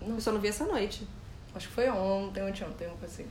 Não. 0.00 0.14
Eu 0.14 0.20
só 0.20 0.32
não 0.32 0.40
vi 0.40 0.48
essa 0.48 0.64
noite. 0.64 1.06
Acho 1.54 1.68
que 1.68 1.74
foi 1.74 1.90
ontem, 1.90 2.42
ontem, 2.42 2.64
ontem, 2.64 2.86
uma 2.86 2.96
coisa 2.96 3.14
assim. 3.14 3.26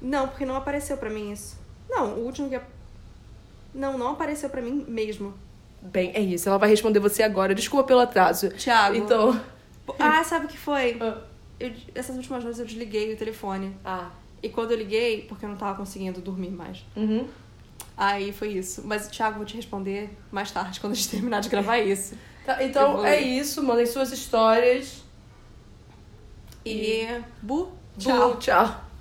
Não, 0.00 0.28
porque 0.28 0.44
não 0.44 0.54
apareceu 0.54 0.96
pra 0.96 1.10
mim 1.10 1.32
isso. 1.32 1.58
Não, 1.88 2.14
o 2.14 2.24
último 2.24 2.48
que. 2.48 2.60
Não, 3.74 3.98
não 3.98 4.12
apareceu 4.12 4.48
pra 4.48 4.62
mim 4.62 4.84
mesmo. 4.86 5.34
Bem, 5.82 6.12
é 6.14 6.20
isso. 6.20 6.48
Ela 6.48 6.58
vai 6.58 6.68
responder 6.68 7.00
você 7.00 7.22
agora. 7.22 7.54
Desculpa 7.54 7.84
pelo 7.88 8.00
atraso. 8.00 8.50
Thiago. 8.50 8.96
Então. 8.96 9.40
Ah, 9.98 10.22
sabe 10.22 10.46
o 10.46 10.48
que 10.48 10.58
foi? 10.58 10.98
Ah. 11.00 11.22
Eu- 11.58 11.72
essas 11.94 12.16
últimas 12.16 12.42
noites 12.42 12.60
eu 12.60 12.66
desliguei 12.66 13.12
o 13.12 13.16
telefone. 13.16 13.74
Ah. 13.84 14.10
E 14.42 14.48
quando 14.48 14.72
eu 14.72 14.76
liguei, 14.76 15.22
porque 15.22 15.44
eu 15.44 15.48
não 15.48 15.56
tava 15.56 15.76
conseguindo 15.76 16.20
dormir 16.20 16.50
mais. 16.50 16.84
Uhum. 16.94 17.26
Aí 17.96 18.32
foi 18.32 18.48
isso. 18.52 18.82
Mas, 18.84 19.08
Thiago, 19.08 19.36
vou 19.38 19.46
te 19.46 19.56
responder 19.56 20.10
mais 20.30 20.50
tarde, 20.50 20.78
quando 20.80 20.92
a 20.92 20.96
gente 20.96 21.08
terminar 21.08 21.40
de 21.40 21.48
gravar 21.48 21.78
isso. 21.80 22.14
Tá, 22.44 22.62
então 22.62 22.96
vou 22.98 23.06
é 23.06 23.20
isso. 23.20 23.62
Mandem 23.62 23.86
suas 23.86 24.12
histórias. 24.12 25.02
E. 26.64 27.06
Bu, 27.42 27.72
Tchau. 27.98 28.36
Tchau. 28.36 28.85